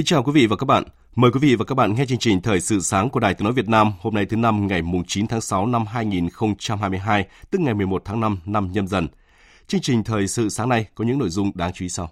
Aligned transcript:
Kính 0.00 0.06
chào 0.06 0.22
quý 0.22 0.32
vị 0.32 0.46
và 0.46 0.56
các 0.56 0.64
bạn. 0.64 0.84
Mời 1.16 1.30
quý 1.30 1.40
vị 1.40 1.54
và 1.54 1.64
các 1.64 1.74
bạn 1.74 1.94
nghe 1.94 2.06
chương 2.06 2.18
trình 2.18 2.40
Thời 2.40 2.60
sự 2.60 2.80
sáng 2.80 3.10
của 3.10 3.20
Đài 3.20 3.34
Tiếng 3.34 3.44
Nói 3.44 3.52
Việt 3.52 3.68
Nam 3.68 3.92
hôm 4.00 4.14
nay 4.14 4.26
thứ 4.26 4.36
năm 4.36 4.66
ngày 4.66 4.82
9 5.06 5.26
tháng 5.26 5.40
6 5.40 5.66
năm 5.66 5.86
2022, 5.86 7.26
tức 7.50 7.60
ngày 7.60 7.74
11 7.74 8.02
tháng 8.04 8.20
5 8.20 8.38
năm 8.44 8.68
nhâm 8.72 8.86
dần. 8.86 9.08
Chương 9.66 9.80
trình 9.80 10.04
Thời 10.04 10.28
sự 10.28 10.48
sáng 10.48 10.68
nay 10.68 10.86
có 10.94 11.04
những 11.04 11.18
nội 11.18 11.28
dung 11.28 11.52
đáng 11.54 11.72
chú 11.72 11.84
ý 11.84 11.88
sau. 11.88 12.08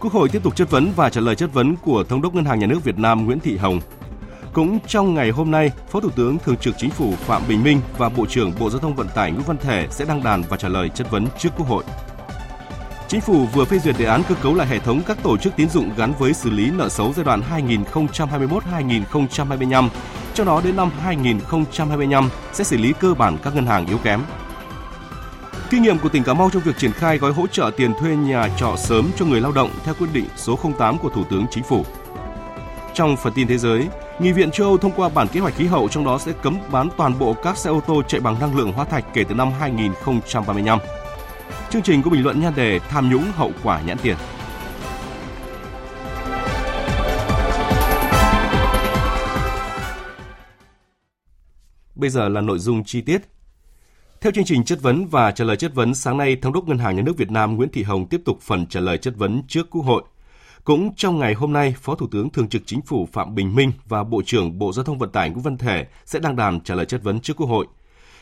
Quốc 0.00 0.12
hội 0.12 0.28
tiếp 0.28 0.42
tục 0.42 0.56
chất 0.56 0.70
vấn 0.70 0.92
và 0.96 1.10
trả 1.10 1.20
lời 1.20 1.34
chất 1.34 1.52
vấn 1.52 1.76
của 1.76 2.04
Thống 2.04 2.22
đốc 2.22 2.34
Ngân 2.34 2.44
hàng 2.44 2.58
Nhà 2.58 2.66
nước 2.66 2.84
Việt 2.84 2.98
Nam 2.98 3.26
Nguyễn 3.26 3.40
Thị 3.40 3.56
Hồng 3.56 3.80
cũng 4.52 4.78
trong 4.86 5.14
ngày 5.14 5.30
hôm 5.30 5.50
nay, 5.50 5.70
Phó 5.88 6.00
Thủ 6.00 6.10
tướng 6.10 6.38
Thường 6.38 6.56
trực 6.56 6.74
Chính 6.78 6.90
phủ 6.90 7.12
Phạm 7.16 7.42
Bình 7.48 7.62
Minh 7.62 7.80
và 7.98 8.08
Bộ 8.08 8.26
trưởng 8.26 8.52
Bộ 8.58 8.70
Giao 8.70 8.80
thông 8.80 8.94
Vận 8.94 9.08
tải 9.14 9.30
Nguyễn 9.30 9.42
Văn 9.42 9.56
Thể 9.58 9.86
sẽ 9.90 10.04
đăng 10.04 10.22
đàn 10.22 10.42
và 10.42 10.56
trả 10.56 10.68
lời 10.68 10.88
chất 10.88 11.10
vấn 11.10 11.26
trước 11.38 11.48
Quốc 11.56 11.68
hội. 11.68 11.84
Chính 13.08 13.20
phủ 13.20 13.46
vừa 13.52 13.64
phê 13.64 13.78
duyệt 13.78 13.94
đề 13.98 14.04
án 14.04 14.22
cơ 14.28 14.34
cấu 14.34 14.54
lại 14.54 14.66
hệ 14.66 14.78
thống 14.78 15.02
các 15.06 15.22
tổ 15.22 15.36
chức 15.36 15.56
tín 15.56 15.68
dụng 15.68 15.90
gắn 15.96 16.12
với 16.18 16.34
xử 16.34 16.50
lý 16.50 16.70
nợ 16.70 16.88
xấu 16.88 17.12
giai 17.12 17.24
đoạn 17.24 17.42
2021-2025, 17.92 19.88
trong 20.34 20.46
đó 20.46 20.60
đến 20.64 20.76
năm 20.76 20.90
2025 21.00 22.30
sẽ 22.52 22.64
xử 22.64 22.76
lý 22.76 22.92
cơ 23.00 23.14
bản 23.14 23.38
các 23.42 23.54
ngân 23.54 23.66
hàng 23.66 23.86
yếu 23.86 23.98
kém. 23.98 24.20
Kinh 25.70 25.82
nghiệm 25.82 25.98
của 25.98 26.08
tỉnh 26.08 26.24
Cà 26.24 26.34
Mau 26.34 26.50
trong 26.50 26.62
việc 26.62 26.78
triển 26.78 26.92
khai 26.92 27.18
gói 27.18 27.32
hỗ 27.32 27.46
trợ 27.46 27.70
tiền 27.76 27.92
thuê 28.00 28.16
nhà 28.16 28.48
trọ 28.58 28.74
sớm 28.76 29.10
cho 29.16 29.24
người 29.24 29.40
lao 29.40 29.52
động 29.52 29.70
theo 29.84 29.94
quyết 29.94 30.08
định 30.12 30.26
số 30.36 30.58
08 30.78 30.98
của 30.98 31.08
Thủ 31.08 31.24
tướng 31.30 31.46
Chính 31.50 31.64
phủ. 31.64 31.84
Trong 32.96 33.16
phần 33.16 33.32
tin 33.32 33.46
thế 33.46 33.58
giới, 33.58 33.88
Nghị 34.18 34.32
viện 34.32 34.50
châu 34.50 34.66
Âu 34.66 34.78
thông 34.78 34.92
qua 34.96 35.08
bản 35.08 35.28
kế 35.32 35.40
hoạch 35.40 35.54
khí 35.54 35.66
hậu 35.66 35.88
trong 35.88 36.04
đó 36.04 36.18
sẽ 36.18 36.32
cấm 36.42 36.58
bán 36.72 36.88
toàn 36.96 37.18
bộ 37.18 37.34
các 37.42 37.56
xe 37.56 37.70
ô 37.70 37.80
tô 37.86 38.02
chạy 38.08 38.20
bằng 38.20 38.40
năng 38.40 38.56
lượng 38.56 38.72
hóa 38.72 38.84
thạch 38.84 39.04
kể 39.14 39.24
từ 39.28 39.34
năm 39.34 39.50
2035. 39.60 40.78
Chương 41.70 41.82
trình 41.82 42.02
có 42.02 42.10
bình 42.10 42.22
luận 42.22 42.40
nhan 42.40 42.54
đề 42.56 42.78
tham 42.78 43.10
nhũng 43.10 43.24
hậu 43.34 43.50
quả 43.62 43.80
nhãn 43.80 43.98
tiền. 44.02 44.16
Bây 51.94 52.10
giờ 52.10 52.28
là 52.28 52.40
nội 52.40 52.58
dung 52.58 52.84
chi 52.84 53.00
tiết. 53.00 53.22
Theo 54.20 54.32
chương 54.32 54.44
trình 54.44 54.64
chất 54.64 54.82
vấn 54.82 55.06
và 55.06 55.30
trả 55.30 55.44
lời 55.44 55.56
chất 55.56 55.74
vấn 55.74 55.94
sáng 55.94 56.18
nay, 56.18 56.36
Thống 56.42 56.52
đốc 56.52 56.68
Ngân 56.68 56.78
hàng 56.78 56.96
Nhà 56.96 57.02
nước 57.02 57.16
Việt 57.16 57.30
Nam 57.30 57.56
Nguyễn 57.56 57.68
Thị 57.72 57.82
Hồng 57.82 58.06
tiếp 58.08 58.20
tục 58.24 58.38
phần 58.42 58.66
trả 58.66 58.80
lời 58.80 58.98
chất 58.98 59.16
vấn 59.16 59.42
trước 59.48 59.70
Quốc 59.70 59.82
hội– 59.82 60.02
cũng 60.66 60.94
trong 60.96 61.18
ngày 61.18 61.34
hôm 61.34 61.52
nay, 61.52 61.74
Phó 61.80 61.94
Thủ 61.94 62.06
tướng 62.10 62.30
Thường 62.30 62.48
trực 62.48 62.62
Chính 62.66 62.82
phủ 62.82 63.08
Phạm 63.12 63.34
Bình 63.34 63.54
Minh 63.54 63.72
và 63.88 64.04
Bộ 64.04 64.22
trưởng 64.26 64.58
Bộ 64.58 64.72
Giao 64.72 64.84
thông 64.84 64.98
Vận 64.98 65.10
tải 65.10 65.30
Nguyễn 65.30 65.42
Văn 65.42 65.58
Thể 65.58 65.86
sẽ 66.04 66.18
đăng 66.18 66.36
đàn 66.36 66.60
trả 66.60 66.74
lời 66.74 66.86
chất 66.86 67.02
vấn 67.02 67.20
trước 67.20 67.36
Quốc 67.36 67.46
hội. 67.46 67.66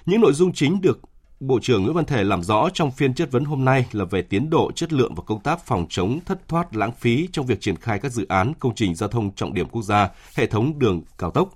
Những 0.07 0.21
nội 0.21 0.33
dung 0.33 0.53
chính 0.53 0.81
được 0.81 1.01
Bộ 1.41 1.59
trưởng 1.63 1.83
Nguyễn 1.83 1.95
Văn 1.95 2.05
Thể 2.05 2.25
làm 2.25 2.43
rõ 2.43 2.69
trong 2.75 2.91
phiên 2.91 3.15
chất 3.15 3.33
vấn 3.33 3.45
hôm 3.45 3.65
nay 3.65 3.87
là 3.93 4.05
về 4.05 4.23
tiến 4.23 4.51
độ, 4.51 4.73
chất 4.73 4.93
lượng 4.93 5.15
và 5.15 5.23
công 5.27 5.41
tác 5.41 5.67
phòng 5.67 5.87
chống 5.89 6.21
thất 6.27 6.49
thoát 6.49 6.77
lãng 6.77 6.93
phí 6.93 7.29
trong 7.33 7.47
việc 7.47 7.61
triển 7.61 7.77
khai 7.77 7.99
các 7.99 8.13
dự 8.13 8.27
án 8.29 8.53
công 8.59 8.75
trình 8.75 8.95
giao 8.95 9.09
thông 9.09 9.35
trọng 9.35 9.55
điểm 9.55 9.69
quốc 9.69 9.83
gia, 9.83 10.11
hệ 10.35 10.47
thống 10.47 10.79
đường 10.79 11.03
cao 11.19 11.31
tốc, 11.31 11.49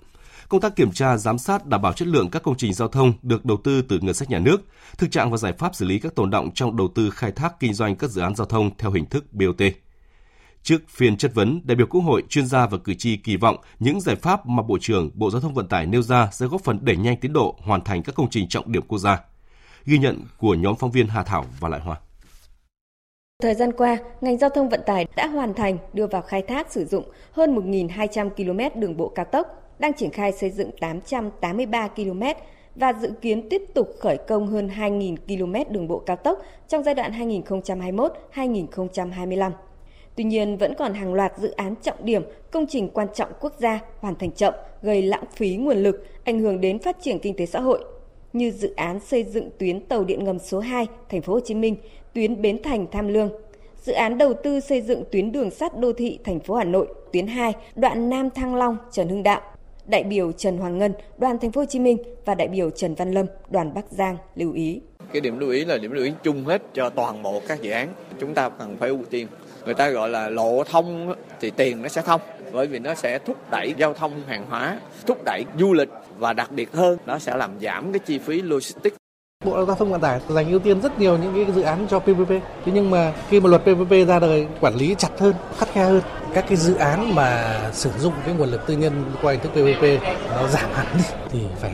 công 0.48 0.60
tác 0.60 0.76
kiểm 0.76 0.92
tra 0.92 1.16
giám 1.16 1.38
sát 1.38 1.66
đảm 1.66 1.82
bảo 1.82 1.92
chất 1.92 2.08
lượng 2.08 2.30
các 2.30 2.42
công 2.42 2.56
trình 2.56 2.74
giao 2.74 2.88
thông 2.88 3.12
được 3.22 3.44
đầu 3.44 3.56
tư 3.64 3.82
từ 3.82 3.98
ngân 4.02 4.14
sách 4.14 4.30
nhà 4.30 4.38
nước, 4.38 4.60
thực 4.98 5.10
trạng 5.10 5.30
và 5.30 5.36
giải 5.36 5.52
pháp 5.52 5.74
xử 5.74 5.86
lý 5.86 5.98
các 5.98 6.14
tồn 6.14 6.30
động 6.30 6.50
trong 6.54 6.76
đầu 6.76 6.88
tư 6.94 7.10
khai 7.10 7.32
thác 7.32 7.60
kinh 7.60 7.74
doanh 7.74 7.96
các 7.96 8.10
dự 8.10 8.22
án 8.22 8.34
giao 8.34 8.46
thông 8.46 8.70
theo 8.78 8.90
hình 8.90 9.06
thức 9.06 9.32
BOT. 9.32 9.62
Trước 10.62 10.78
phiên 10.88 11.16
chất 11.16 11.34
vấn, 11.34 11.60
đại 11.64 11.76
biểu 11.76 11.86
Quốc 11.86 12.00
hội, 12.00 12.22
chuyên 12.28 12.46
gia 12.46 12.66
và 12.66 12.78
cử 12.78 12.94
tri 12.94 13.16
kỳ 13.16 13.36
vọng 13.36 13.56
những 13.78 14.00
giải 14.00 14.16
pháp 14.16 14.46
mà 14.46 14.62
Bộ 14.62 14.78
trưởng 14.80 15.10
Bộ 15.14 15.30
Giao 15.30 15.40
thông 15.40 15.54
Vận 15.54 15.68
tải 15.68 15.86
nêu 15.86 16.02
ra 16.02 16.28
sẽ 16.32 16.46
góp 16.46 16.64
phần 16.64 16.78
đẩy 16.82 16.96
nhanh 16.96 17.16
tiến 17.16 17.32
độ 17.32 17.56
hoàn 17.58 17.84
thành 17.84 18.02
các 18.02 18.14
công 18.14 18.30
trình 18.30 18.48
trọng 18.48 18.72
điểm 18.72 18.82
quốc 18.88 18.98
gia. 18.98 19.20
Ghi 19.84 19.98
nhận 19.98 20.22
của 20.38 20.54
nhóm 20.54 20.76
phóng 20.76 20.90
viên 20.90 21.06
Hà 21.06 21.22
Thảo 21.22 21.44
và 21.60 21.68
Lại 21.68 21.80
Hoa. 21.80 21.96
Thời 23.42 23.54
gian 23.54 23.72
qua, 23.72 23.98
ngành 24.20 24.38
giao 24.38 24.50
thông 24.50 24.68
vận 24.68 24.80
tải 24.86 25.06
đã 25.16 25.26
hoàn 25.26 25.54
thành 25.54 25.78
đưa 25.92 26.06
vào 26.06 26.22
khai 26.22 26.42
thác 26.42 26.72
sử 26.72 26.84
dụng 26.84 27.04
hơn 27.32 27.54
1.200 27.54 28.30
km 28.30 28.80
đường 28.80 28.96
bộ 28.96 29.08
cao 29.08 29.24
tốc, 29.24 29.46
đang 29.78 29.92
triển 29.94 30.10
khai 30.10 30.32
xây 30.32 30.50
dựng 30.50 30.70
883 30.80 31.88
km 31.88 32.22
và 32.74 32.92
dự 32.92 33.12
kiến 33.20 33.48
tiếp 33.48 33.62
tục 33.74 33.88
khởi 34.00 34.16
công 34.28 34.46
hơn 34.46 34.68
2.000 34.68 35.16
km 35.16 35.72
đường 35.72 35.88
bộ 35.88 35.98
cao 35.98 36.16
tốc 36.16 36.38
trong 36.68 36.82
giai 36.82 36.94
đoạn 36.94 37.12
2021-2025. 38.34 39.50
Tuy 40.18 40.24
nhiên 40.24 40.56
vẫn 40.56 40.74
còn 40.74 40.94
hàng 40.94 41.14
loạt 41.14 41.32
dự 41.38 41.50
án 41.50 41.74
trọng 41.82 42.04
điểm, 42.04 42.22
công 42.50 42.66
trình 42.68 42.88
quan 42.88 43.08
trọng 43.14 43.32
quốc 43.40 43.52
gia 43.58 43.80
hoàn 43.98 44.14
thành 44.14 44.30
chậm, 44.30 44.54
gây 44.82 45.02
lãng 45.02 45.24
phí 45.36 45.56
nguồn 45.56 45.76
lực, 45.76 46.06
ảnh 46.24 46.40
hưởng 46.40 46.60
đến 46.60 46.78
phát 46.78 46.96
triển 47.00 47.18
kinh 47.18 47.36
tế 47.36 47.46
xã 47.46 47.60
hội 47.60 47.84
như 48.32 48.50
dự 48.50 48.72
án 48.76 49.00
xây 49.00 49.24
dựng 49.24 49.50
tuyến 49.58 49.80
tàu 49.80 50.04
điện 50.04 50.24
ngầm 50.24 50.38
số 50.38 50.60
2 50.60 50.86
thành 51.08 51.22
phố 51.22 51.32
Hồ 51.32 51.40
Chí 51.40 51.54
Minh, 51.54 51.76
tuyến 52.14 52.42
Bến 52.42 52.62
Thành 52.62 52.86
Tham 52.92 53.08
Lương, 53.08 53.30
dự 53.82 53.92
án 53.92 54.18
đầu 54.18 54.34
tư 54.44 54.60
xây 54.60 54.80
dựng 54.80 55.04
tuyến 55.12 55.32
đường 55.32 55.50
sắt 55.50 55.78
đô 55.78 55.92
thị 55.92 56.18
thành 56.24 56.40
phố 56.40 56.54
Hà 56.54 56.64
Nội 56.64 56.86
tuyến 57.12 57.26
2, 57.26 57.52
đoạn 57.76 58.10
Nam 58.10 58.30
Thăng 58.30 58.54
Long 58.54 58.76
Trần 58.92 59.08
Hưng 59.08 59.22
Đạo. 59.22 59.40
Đại 59.86 60.04
biểu 60.04 60.32
Trần 60.32 60.58
Hoàng 60.58 60.78
Ngân, 60.78 60.92
đoàn 61.18 61.38
thành 61.38 61.52
phố 61.52 61.60
Hồ 61.60 61.64
Chí 61.64 61.78
Minh 61.78 61.98
và 62.24 62.34
đại 62.34 62.48
biểu 62.48 62.70
Trần 62.70 62.94
Văn 62.94 63.12
Lâm, 63.12 63.26
đoàn 63.50 63.74
Bắc 63.74 63.84
Giang 63.90 64.16
lưu 64.34 64.52
ý. 64.52 64.80
Cái 65.12 65.20
điểm 65.20 65.38
lưu 65.38 65.50
ý 65.50 65.64
là 65.64 65.78
điểm 65.78 65.90
lưu 65.90 66.04
ý 66.04 66.12
chung 66.22 66.44
hết 66.44 66.62
cho 66.74 66.90
toàn 66.90 67.22
bộ 67.22 67.42
các 67.48 67.62
dự 67.62 67.70
án. 67.70 67.88
Chúng 68.20 68.34
ta 68.34 68.48
cần 68.48 68.76
phải 68.76 68.88
ưu 68.88 68.98
tiên 69.10 69.26
người 69.64 69.74
ta 69.74 69.88
gọi 69.88 70.08
là 70.08 70.28
lộ 70.28 70.64
thông 70.64 71.14
thì 71.40 71.50
tiền 71.50 71.82
nó 71.82 71.88
sẽ 71.88 72.02
thông, 72.02 72.20
bởi 72.52 72.66
vì 72.66 72.78
nó 72.78 72.94
sẽ 72.94 73.18
thúc 73.18 73.36
đẩy 73.50 73.74
giao 73.76 73.94
thông 73.94 74.22
hàng 74.26 74.46
hóa, 74.50 74.78
thúc 75.06 75.18
đẩy 75.24 75.44
du 75.58 75.72
lịch 75.72 75.88
và 76.18 76.32
đặc 76.32 76.52
biệt 76.52 76.72
hơn, 76.72 76.98
nó 77.06 77.18
sẽ 77.18 77.36
làm 77.36 77.50
giảm 77.60 77.92
cái 77.92 77.98
chi 77.98 78.18
phí 78.18 78.42
logistics. 78.42 78.96
Bộ 79.44 79.64
Giao 79.64 79.76
thông 79.76 79.90
Vận 79.90 80.00
tải 80.00 80.20
dành 80.28 80.50
ưu 80.50 80.58
tiên 80.58 80.80
rất 80.80 80.98
nhiều 80.98 81.18
những 81.18 81.44
cái 81.46 81.54
dự 81.54 81.62
án 81.62 81.86
cho 81.90 81.98
PPP. 81.98 82.28
Thế 82.28 82.72
nhưng 82.72 82.90
mà 82.90 83.12
khi 83.28 83.40
mà 83.40 83.50
luật 83.50 83.62
PPP 83.62 84.08
ra 84.08 84.18
đời 84.18 84.46
quản 84.60 84.74
lý 84.74 84.94
chặt 84.98 85.08
hơn, 85.18 85.34
khắt 85.58 85.68
khe 85.72 85.84
hơn. 85.84 86.00
Các 86.34 86.44
cái 86.48 86.56
dự 86.56 86.74
án 86.74 87.14
mà 87.14 87.58
sử 87.72 87.90
dụng 87.98 88.12
cái 88.26 88.34
nguồn 88.34 88.48
lực 88.48 88.66
tư 88.66 88.76
nhân 88.76 89.04
qua 89.22 89.32
hình 89.32 89.40
thức 89.40 89.48
PPP 89.48 90.02
nó 90.30 90.48
giảm 90.48 90.70
hẳn 90.72 90.86
đi 90.94 91.04
thì 91.30 91.38
phải 91.60 91.72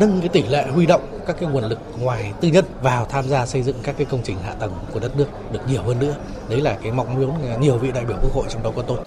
nâng 0.00 0.20
cái 0.20 0.28
tỷ 0.28 0.42
lệ 0.42 0.66
huy 0.74 0.86
động 0.86 1.00
các 1.26 1.36
cái 1.40 1.50
nguồn 1.50 1.64
lực 1.64 1.78
ngoài 2.00 2.32
tư 2.40 2.48
nhân 2.48 2.64
vào 2.82 3.04
tham 3.04 3.28
gia 3.28 3.46
xây 3.46 3.62
dựng 3.62 3.76
các 3.82 3.94
cái 3.98 4.06
công 4.10 4.20
trình 4.24 4.36
hạ 4.44 4.54
tầng 4.60 4.72
của 4.92 5.00
đất 5.00 5.16
nước 5.16 5.26
được 5.52 5.60
nhiều 5.68 5.82
hơn 5.82 5.98
nữa. 5.98 6.14
Đấy 6.48 6.60
là 6.60 6.78
cái 6.82 6.92
mong 6.92 7.20
muốn 7.20 7.34
nhiều 7.60 7.78
vị 7.78 7.92
đại 7.92 8.04
biểu 8.04 8.16
Quốc 8.22 8.32
hội 8.34 8.44
trong 8.48 8.62
đó 8.62 8.70
có 8.76 8.82
tôi. 8.82 8.98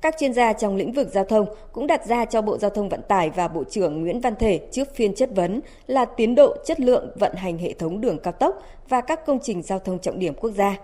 Các 0.00 0.14
chuyên 0.18 0.32
gia 0.32 0.52
trong 0.52 0.76
lĩnh 0.76 0.92
vực 0.92 1.08
giao 1.12 1.24
thông 1.24 1.46
cũng 1.72 1.86
đặt 1.86 2.06
ra 2.06 2.24
cho 2.24 2.42
Bộ 2.42 2.58
Giao 2.58 2.70
thông 2.70 2.88
Vận 2.88 3.00
tải 3.08 3.30
và 3.30 3.48
Bộ 3.48 3.64
trưởng 3.64 4.02
Nguyễn 4.02 4.20
Văn 4.20 4.34
Thể 4.38 4.60
trước 4.72 4.94
phiên 4.94 5.14
chất 5.14 5.30
vấn 5.34 5.60
là 5.86 6.04
tiến 6.04 6.34
độ 6.34 6.56
chất 6.64 6.80
lượng 6.80 7.10
vận 7.14 7.34
hành 7.34 7.58
hệ 7.58 7.72
thống 7.72 8.00
đường 8.00 8.18
cao 8.22 8.32
tốc 8.32 8.62
và 8.88 9.00
các 9.00 9.26
công 9.26 9.38
trình 9.42 9.62
giao 9.62 9.78
thông 9.78 9.98
trọng 9.98 10.18
điểm 10.18 10.34
quốc 10.34 10.50
gia. 10.50 10.76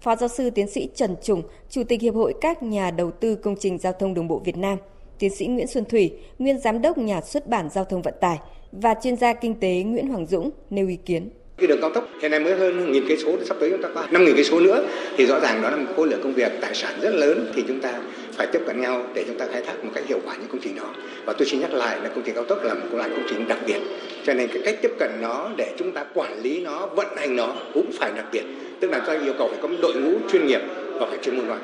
Phó 0.00 0.16
giáo 0.16 0.28
sư 0.28 0.50
tiến 0.50 0.68
sĩ 0.68 0.88
Trần 0.94 1.16
Trùng, 1.22 1.42
Chủ 1.70 1.84
tịch 1.84 2.00
Hiệp 2.00 2.14
hội 2.14 2.34
các 2.40 2.62
nhà 2.62 2.90
đầu 2.90 3.10
tư 3.10 3.34
công 3.34 3.56
trình 3.60 3.78
giao 3.78 3.92
thông 3.92 4.14
đường 4.14 4.28
bộ 4.28 4.42
Việt 4.44 4.56
Nam, 4.56 4.78
tiến 5.18 5.34
sĩ 5.34 5.46
Nguyễn 5.46 5.66
Xuân 5.66 5.84
Thủy, 5.84 6.12
nguyên 6.38 6.58
giám 6.58 6.82
đốc 6.82 6.98
nhà 6.98 7.20
xuất 7.20 7.46
bản 7.46 7.68
giao 7.70 7.84
thông 7.84 8.02
vận 8.02 8.14
tải 8.20 8.38
và 8.72 8.94
chuyên 9.02 9.16
gia 9.16 9.32
kinh 9.32 9.60
tế 9.60 9.82
Nguyễn 9.82 10.08
Hoàng 10.08 10.26
Dũng 10.26 10.50
nêu 10.70 10.88
ý 10.88 10.96
kiến. 10.96 11.30
Cái 11.56 11.66
đường 11.66 11.78
cao 11.80 11.90
tốc 11.94 12.08
hiện 12.22 12.30
nay 12.30 12.40
mới 12.40 12.56
hơn 12.56 12.92
nghìn 12.92 13.04
cây 13.08 13.16
số 13.16 13.36
sắp 13.48 13.56
tới 13.60 13.70
chúng 13.70 13.82
ta 13.82 13.88
qua 13.94 14.06
năm 14.10 14.24
nghìn 14.24 14.34
cây 14.34 14.44
số 14.44 14.60
nữa 14.60 14.86
thì 15.16 15.26
rõ 15.26 15.40
ràng 15.40 15.62
đó 15.62 15.70
là 15.70 15.76
một 15.76 15.92
khối 15.96 16.06
lượng 16.06 16.20
công 16.22 16.34
việc 16.34 16.52
tài 16.60 16.74
sản 16.74 17.00
rất 17.00 17.14
lớn 17.14 17.52
thì 17.54 17.64
chúng 17.68 17.80
ta 17.80 18.00
phải 18.38 18.46
tiếp 18.52 18.60
cận 18.66 18.80
nhau 18.80 19.02
để 19.14 19.24
chúng 19.26 19.38
ta 19.38 19.46
khai 19.52 19.62
thác 19.66 19.84
một 19.84 19.90
cách 19.94 20.04
hiệu 20.06 20.18
quả 20.24 20.36
những 20.36 20.48
công 20.48 20.60
trình 20.60 20.76
đó. 20.76 20.94
Và 21.26 21.32
tôi 21.38 21.46
xin 21.46 21.60
nhắc 21.60 21.72
lại 21.72 21.98
là 22.02 22.08
công 22.08 22.22
trình 22.24 22.34
cao 22.34 22.44
tốc 22.44 22.58
là 22.62 22.74
một 22.74 22.88
loại 22.92 23.10
công 23.10 23.24
trình 23.28 23.48
đặc 23.48 23.58
biệt. 23.66 23.80
Cho 24.24 24.34
nên 24.34 24.48
cái 24.52 24.62
cách 24.64 24.74
tiếp 24.82 24.90
cận 24.98 25.10
nó 25.22 25.50
để 25.56 25.74
chúng 25.78 25.92
ta 25.92 26.04
quản 26.14 26.42
lý 26.42 26.64
nó, 26.64 26.86
vận 26.86 27.06
hành 27.16 27.36
nó 27.36 27.54
cũng 27.74 27.90
phải 27.98 28.12
đặc 28.16 28.26
biệt. 28.32 28.44
Tức 28.80 28.90
là 28.90 28.98
do 28.98 29.06
ta 29.06 29.20
yêu 29.24 29.34
cầu 29.38 29.48
phải 29.48 29.58
có 29.62 29.68
một 29.68 29.76
đội 29.82 29.94
ngũ 29.94 30.18
chuyên 30.32 30.46
nghiệp 30.46 30.60
và 31.00 31.06
phải 31.06 31.18
chuyên 31.22 31.36
môn 31.36 31.46
loại 31.46 31.60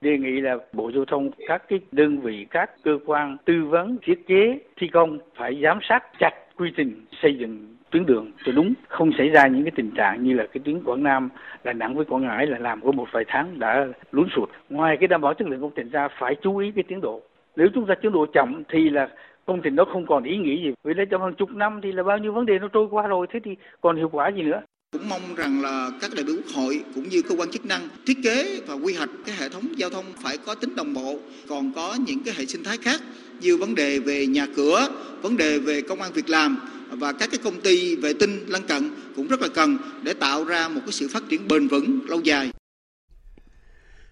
đề 0.00 0.18
nghị 0.18 0.40
là 0.40 0.56
Bộ 0.72 0.90
Giao 0.94 1.04
thông, 1.04 1.30
các 1.46 1.62
cái 1.68 1.80
đơn 1.92 2.20
vị, 2.20 2.46
các 2.50 2.70
cơ 2.82 2.98
quan 3.06 3.36
tư 3.44 3.54
vấn 3.68 3.98
thiết 4.06 4.26
kế, 4.26 4.58
thi 4.80 4.86
công 4.92 5.18
phải 5.36 5.60
giám 5.62 5.78
sát 5.88 6.00
chặt 6.20 6.30
quy 6.56 6.70
trình 6.76 7.04
xây 7.22 7.36
dựng 7.38 7.73
tuyến 7.94 8.06
đường 8.06 8.30
cho 8.44 8.52
đúng, 8.52 8.74
không 8.88 9.10
xảy 9.18 9.28
ra 9.28 9.46
những 9.46 9.64
cái 9.64 9.72
tình 9.76 9.90
trạng 9.90 10.24
như 10.24 10.34
là 10.34 10.46
cái 10.52 10.60
tuyến 10.64 10.84
Quảng 10.84 11.02
Nam, 11.02 11.28
Đà 11.64 11.72
Nẵng 11.72 11.94
với 11.94 12.04
Quảng 12.04 12.22
Ngãi 12.22 12.46
là 12.46 12.58
làm 12.58 12.80
có 12.80 12.92
một 12.92 13.08
vài 13.12 13.24
tháng 13.28 13.58
đã 13.58 13.86
lún 14.12 14.28
sụt. 14.36 14.48
Ngoài 14.68 14.96
cái 15.00 15.08
đảm 15.08 15.20
bảo 15.20 15.34
chất 15.34 15.48
lượng 15.48 15.60
công 15.60 15.70
trình 15.76 15.90
ra, 15.90 16.08
phải 16.20 16.36
chú 16.42 16.56
ý 16.56 16.72
cái 16.74 16.84
tiến 16.88 17.00
độ. 17.00 17.22
Nếu 17.56 17.68
chúng 17.74 17.86
ta 17.86 17.94
tiến 18.02 18.12
độ 18.12 18.26
chậm 18.34 18.62
thì 18.68 18.90
là 18.90 19.08
công 19.46 19.60
trình 19.62 19.76
đó 19.76 19.84
không 19.92 20.06
còn 20.06 20.24
ý 20.24 20.36
nghĩa 20.36 20.56
gì. 20.56 20.74
Vì 20.84 20.94
lấy 20.94 21.06
trong 21.06 21.22
hàng 21.22 21.34
chục 21.34 21.50
năm 21.50 21.80
thì 21.82 21.92
là 21.92 22.02
bao 22.02 22.18
nhiêu 22.18 22.32
vấn 22.32 22.46
đề 22.46 22.58
nó 22.58 22.68
trôi 22.68 22.86
qua 22.90 23.06
rồi, 23.06 23.26
thế 23.32 23.40
thì 23.44 23.50
còn 23.80 23.96
hiệu 23.96 24.08
quả 24.08 24.28
gì 24.28 24.42
nữa? 24.42 24.60
Cũng 24.92 25.08
mong 25.08 25.34
rằng 25.36 25.62
là 25.62 25.88
các 26.00 26.10
đại 26.16 26.24
biểu 26.26 26.36
quốc 26.36 26.52
hội 26.56 26.80
cũng 26.94 27.04
như 27.04 27.22
cơ 27.28 27.34
quan 27.38 27.50
chức 27.50 27.66
năng 27.66 27.80
thiết 28.06 28.18
kế 28.24 28.60
và 28.68 28.74
quy 28.74 28.94
hoạch 28.94 29.10
cái 29.26 29.34
hệ 29.40 29.48
thống 29.48 29.62
giao 29.76 29.90
thông 29.90 30.04
phải 30.24 30.36
có 30.46 30.54
tính 30.54 30.76
đồng 30.76 30.94
bộ. 30.94 31.14
Còn 31.48 31.72
có 31.76 31.94
những 32.06 32.18
cái 32.24 32.34
hệ 32.38 32.44
sinh 32.46 32.64
thái 32.64 32.76
khác, 32.84 33.00
như 33.40 33.56
vấn 33.60 33.74
đề 33.74 33.98
về 34.06 34.26
nhà 34.26 34.46
cửa, 34.56 34.78
vấn 35.22 35.36
đề 35.36 35.58
về 35.66 35.80
công 35.88 36.02
an 36.02 36.10
việc 36.14 36.28
làm 36.28 36.56
và 36.98 37.12
các 37.12 37.30
cái 37.30 37.40
công 37.44 37.60
ty 37.60 37.96
vệ 37.96 38.12
tinh 38.20 38.46
lân 38.46 38.62
cận 38.68 38.90
cũng 39.16 39.28
rất 39.28 39.40
là 39.40 39.48
cần 39.54 39.78
để 40.02 40.12
tạo 40.14 40.44
ra 40.44 40.68
một 40.68 40.80
cái 40.84 40.92
sự 40.92 41.08
phát 41.12 41.22
triển 41.30 41.48
bền 41.48 41.68
vững 41.68 42.00
lâu 42.08 42.20
dài. 42.20 42.50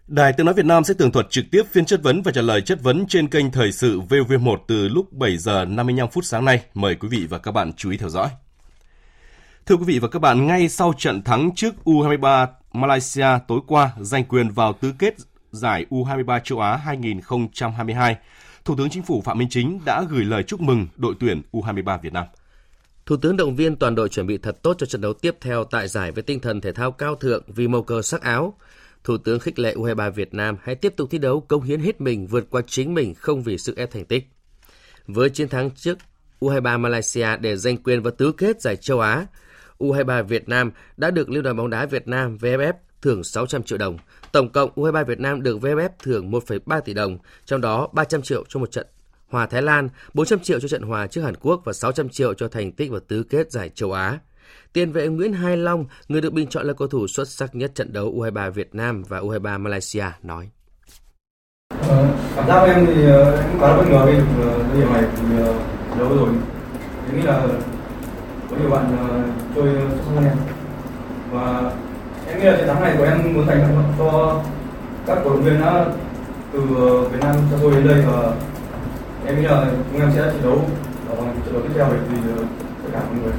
Đài 0.06 0.32
Tiếng 0.32 0.46
Nói 0.46 0.54
Việt 0.54 0.66
Nam 0.66 0.84
sẽ 0.84 0.94
tường 0.94 1.12
thuật 1.12 1.30
trực 1.30 1.44
tiếp 1.50 1.62
phiên 1.72 1.84
chất 1.84 2.02
vấn 2.02 2.22
và 2.22 2.32
trả 2.32 2.40
lời 2.40 2.60
chất 2.60 2.82
vấn 2.82 3.06
trên 3.08 3.28
kênh 3.28 3.50
Thời 3.50 3.72
sự 3.72 4.00
VV1 4.00 4.56
từ 4.68 4.88
lúc 4.88 5.12
7 5.12 5.36
giờ 5.36 5.64
55 5.64 6.08
phút 6.12 6.24
sáng 6.24 6.44
nay. 6.44 6.62
Mời 6.74 6.94
quý 6.94 7.08
vị 7.08 7.26
và 7.30 7.38
các 7.38 7.52
bạn 7.52 7.72
chú 7.76 7.90
ý 7.90 7.96
theo 7.96 8.08
dõi. 8.08 8.28
Thưa 9.66 9.76
quý 9.76 9.84
vị 9.86 9.98
và 9.98 10.08
các 10.08 10.18
bạn, 10.18 10.46
ngay 10.46 10.68
sau 10.68 10.92
trận 10.98 11.22
thắng 11.22 11.50
trước 11.54 11.74
U23 11.84 12.46
Malaysia 12.72 13.26
tối 13.48 13.60
qua 13.66 13.90
giành 14.00 14.24
quyền 14.24 14.50
vào 14.50 14.72
tứ 14.72 14.92
kết 14.98 15.14
giải 15.52 15.86
U23 15.90 16.40
châu 16.44 16.60
Á 16.60 16.76
2022, 16.76 18.16
Thủ 18.64 18.76
tướng 18.76 18.90
Chính 18.90 19.02
phủ 19.02 19.22
Phạm 19.22 19.38
Minh 19.38 19.48
Chính 19.50 19.80
đã 19.84 20.02
gửi 20.08 20.24
lời 20.24 20.42
chúc 20.42 20.60
mừng 20.60 20.86
đội 20.96 21.14
tuyển 21.20 21.42
U23 21.52 21.98
Việt 21.98 22.12
Nam. 22.12 22.26
Thủ 23.12 23.16
tướng 23.16 23.36
động 23.36 23.56
viên 23.56 23.76
toàn 23.76 23.94
đội 23.94 24.08
chuẩn 24.08 24.26
bị 24.26 24.38
thật 24.38 24.62
tốt 24.62 24.76
cho 24.78 24.86
trận 24.86 25.00
đấu 25.00 25.12
tiếp 25.12 25.36
theo 25.40 25.64
tại 25.64 25.88
giải 25.88 26.12
với 26.12 26.22
tinh 26.22 26.40
thần 26.40 26.60
thể 26.60 26.72
thao 26.72 26.92
cao 26.92 27.14
thượng 27.14 27.42
vì 27.46 27.68
màu 27.68 27.82
cờ 27.82 28.02
sắc 28.02 28.22
áo. 28.22 28.58
Thủ 29.04 29.16
tướng 29.18 29.40
khích 29.40 29.58
lệ 29.58 29.74
U23 29.74 30.10
Việt 30.10 30.34
Nam 30.34 30.56
hãy 30.62 30.74
tiếp 30.74 30.94
tục 30.96 31.08
thi 31.10 31.18
đấu 31.18 31.40
công 31.40 31.62
hiến 31.62 31.80
hết 31.80 32.00
mình 32.00 32.26
vượt 32.26 32.44
qua 32.50 32.62
chính 32.66 32.94
mình 32.94 33.14
không 33.14 33.42
vì 33.42 33.58
sức 33.58 33.76
ép 33.76 33.90
thành 33.90 34.04
tích. 34.04 34.24
Với 35.06 35.30
chiến 35.30 35.48
thắng 35.48 35.70
trước 35.70 35.98
U23 36.40 36.80
Malaysia 36.80 37.36
để 37.40 37.56
giành 37.56 37.76
quyền 37.76 38.02
vào 38.02 38.12
tứ 38.18 38.32
kết 38.32 38.60
giải 38.60 38.76
châu 38.76 39.00
Á, 39.00 39.26
U23 39.78 40.22
Việt 40.22 40.48
Nam 40.48 40.70
đã 40.96 41.10
được 41.10 41.30
Liên 41.30 41.42
đoàn 41.42 41.56
bóng 41.56 41.70
đá 41.70 41.86
Việt 41.86 42.08
Nam 42.08 42.36
VFF 42.40 42.72
thưởng 43.02 43.24
600 43.24 43.62
triệu 43.62 43.78
đồng. 43.78 43.98
Tổng 44.32 44.52
cộng 44.52 44.70
U23 44.74 45.04
Việt 45.04 45.20
Nam 45.20 45.42
được 45.42 45.58
VFF 45.58 45.88
thưởng 46.02 46.30
1,3 46.30 46.80
tỷ 46.80 46.94
đồng, 46.94 47.18
trong 47.44 47.60
đó 47.60 47.88
300 47.92 48.22
triệu 48.22 48.44
cho 48.48 48.60
một 48.60 48.70
trận 48.70 48.86
hòa 49.32 49.46
Thái 49.46 49.62
Lan, 49.62 49.88
400 50.14 50.38
triệu 50.38 50.60
cho 50.60 50.68
trận 50.68 50.82
hòa 50.82 51.06
trước 51.06 51.22
Hàn 51.22 51.34
Quốc 51.36 51.60
và 51.64 51.72
600 51.72 52.08
triệu 52.08 52.34
cho 52.34 52.48
thành 52.48 52.72
tích 52.72 52.90
vào 52.90 53.00
tứ 53.08 53.22
kết 53.22 53.50
giải 53.50 53.68
châu 53.68 53.92
Á. 53.92 54.18
Tiền 54.72 54.92
vệ 54.92 55.08
Nguyễn 55.08 55.32
Hai 55.32 55.56
Long, 55.56 55.84
người 56.08 56.20
được 56.20 56.32
bình 56.32 56.46
chọn 56.46 56.66
là 56.66 56.72
cầu 56.72 56.88
thủ 56.88 57.06
xuất 57.06 57.28
sắc 57.28 57.54
nhất 57.54 57.74
trận 57.74 57.92
đấu 57.92 58.14
U23 58.16 58.50
Việt 58.50 58.74
Nam 58.74 59.02
và 59.08 59.20
U23 59.20 59.60
Malaysia 59.60 60.04
nói. 60.22 60.48
Ờ, 61.88 62.06
cảm 62.36 62.48
giác 62.48 62.64
em 62.64 62.86
thì 62.86 63.04
ờ, 63.04 63.36
em 63.36 63.60
khá 63.60 63.68
là 63.68 63.76
bất 63.76 63.84
ngờ 63.90 64.06
khi 64.06 64.12
ờ, 64.12 64.58
được 64.58 64.64
thời 64.72 64.80
điểm 64.80 64.92
này 64.92 65.04
thì 65.16 65.22
uh, 65.42 65.98
đấu 65.98 66.16
rồi. 66.16 66.28
Em 67.06 67.16
nghĩ 67.16 67.22
là 67.26 67.46
có 68.50 68.56
nhiều 68.60 68.70
bạn 68.70 68.94
uh, 68.94 69.54
chơi 69.54 69.64
xuất 69.64 69.98
sắc 70.04 70.12
hơn 70.14 70.24
em 70.24 70.36
và 71.32 71.72
em 72.28 72.38
nghĩ 72.38 72.44
là 72.44 72.56
chiến 72.56 72.66
thắng 72.66 72.82
này 72.82 72.94
của 72.98 73.04
em 73.04 73.34
muốn 73.34 73.46
dành 73.46 73.84
cho 73.98 74.42
các 75.06 75.18
cổ 75.24 75.30
động 75.30 75.42
viên 75.42 75.60
đã 75.60 75.86
từ 76.52 76.60
Việt 77.12 77.18
Nam 77.20 77.36
cho 77.50 77.58
tôi 77.62 77.72
đến 77.74 77.88
đây 77.88 78.02
và 78.06 78.34
em 79.26 79.40
nghĩ 79.40 79.46
là 79.46 79.72
chúng 79.90 80.00
em 80.00 80.10
sẽ 80.14 80.32
thi 80.32 80.38
đấu. 80.42 80.70
Ở 81.08 81.16
trận 81.16 81.52
đấu 81.52 81.62
tiếp 81.62 81.74
theo 81.74 81.90
vì 82.08 82.16
tất 82.82 82.88
cả 82.92 83.04
mọi 83.04 83.18
người. 83.22 83.32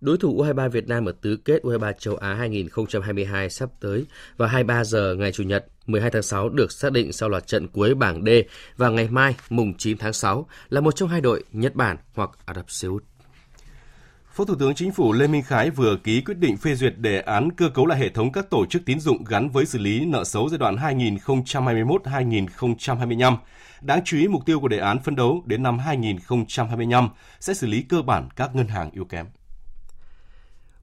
Đối 0.00 0.18
thủ 0.18 0.42
U23 0.42 0.68
Việt 0.68 0.88
Nam 0.88 1.04
ở 1.04 1.12
tứ 1.20 1.36
kết 1.44 1.62
U23 1.62 1.92
châu 1.92 2.16
Á 2.16 2.34
2022 2.34 3.50
sắp 3.50 3.70
tới 3.80 4.06
vào 4.36 4.48
23 4.48 4.84
giờ 4.84 5.14
ngày 5.18 5.32
Chủ 5.32 5.42
nhật 5.42 5.66
12 5.86 6.10
tháng 6.10 6.22
6 6.22 6.48
được 6.48 6.72
xác 6.72 6.92
định 6.92 7.12
sau 7.12 7.28
loạt 7.28 7.46
trận 7.46 7.68
cuối 7.68 7.94
bảng 7.94 8.24
D. 8.24 8.28
Và 8.76 8.88
ngày 8.88 9.08
mai, 9.10 9.36
mùng 9.50 9.74
9 9.74 9.98
tháng 9.98 10.12
6 10.12 10.46
là 10.68 10.80
một 10.80 10.96
trong 10.96 11.08
hai 11.08 11.20
đội 11.20 11.44
Nhật 11.52 11.74
Bản 11.74 11.96
hoặc 12.14 12.30
Ả 12.44 12.54
Rập 12.54 12.70
Xê 12.70 12.88
Út. 12.88 13.04
Phó 14.38 14.44
Thủ 14.44 14.54
tướng 14.58 14.74
Chính 14.74 14.92
phủ 14.92 15.12
Lê 15.12 15.26
Minh 15.26 15.42
Khái 15.42 15.70
vừa 15.70 15.96
ký 15.96 16.20
quyết 16.20 16.38
định 16.38 16.56
phê 16.56 16.74
duyệt 16.74 16.98
đề 16.98 17.20
án 17.20 17.52
cơ 17.52 17.68
cấu 17.74 17.86
lại 17.86 17.98
hệ 17.98 18.08
thống 18.08 18.32
các 18.32 18.50
tổ 18.50 18.66
chức 18.66 18.84
tín 18.84 19.00
dụng 19.00 19.24
gắn 19.24 19.50
với 19.50 19.66
xử 19.66 19.78
lý 19.78 20.04
nợ 20.04 20.24
xấu 20.24 20.48
giai 20.48 20.58
đoạn 20.58 20.76
2021-2025. 20.76 23.36
Đáng 23.80 24.00
chú 24.04 24.16
ý, 24.16 24.28
mục 24.28 24.46
tiêu 24.46 24.60
của 24.60 24.68
đề 24.68 24.78
án 24.78 25.02
phân 25.02 25.16
đấu 25.16 25.42
đến 25.46 25.62
năm 25.62 25.78
2025 25.78 27.08
sẽ 27.40 27.54
xử 27.54 27.66
lý 27.66 27.82
cơ 27.82 28.02
bản 28.02 28.28
các 28.36 28.54
ngân 28.54 28.68
hàng 28.68 28.90
yếu 28.90 29.04
kém. 29.04 29.26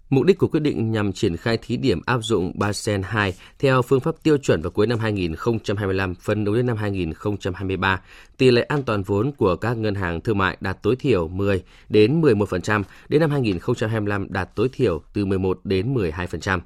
Mục 0.10 0.24
đích 0.25 0.38
của 0.38 0.48
quyết 0.48 0.60
định 0.60 0.92
nhằm 0.92 1.13
triển 1.13 1.38
khai 1.38 1.57
thí 1.62 1.78
điểm 1.78 2.02
áp 2.06 2.19
dụng 2.22 2.52
Basel 2.56 3.02
2 3.02 3.34
theo 3.60 3.81
phương 3.81 4.00
pháp 4.00 4.16
tiêu 4.24 4.38
chuẩn 4.38 4.62
vào 4.62 4.72
cuối 4.72 4.88
năm 4.88 5.00
2025, 5.00 6.16
phân 6.16 6.44
đấu 6.46 6.56
đến 6.56 6.66
năm 6.66 6.78
2023. 6.78 8.02
Tỷ 8.38 8.52
lệ 8.52 8.62
an 8.62 8.84
toàn 8.84 9.04
vốn 9.04 9.31
của 9.31 9.56
các 9.56 9.78
ngân 9.78 9.96
hàng 9.96 10.22
thương 10.22 10.38
mại 10.38 10.57
đạt 10.60 10.84
tối 10.84 10.96
thiểu 10.96 11.28
10 11.28 11.63
đến 11.90 12.22
11%, 12.22 12.84
đến 13.10 13.22
năm 13.22 13.31
2025 13.31 14.28
đạt 14.30 14.56
tối 14.56 14.69
thiểu 14.74 15.02
từ 15.13 15.25
11 15.25 15.60
đến 15.63 15.94
12%. 15.94 16.60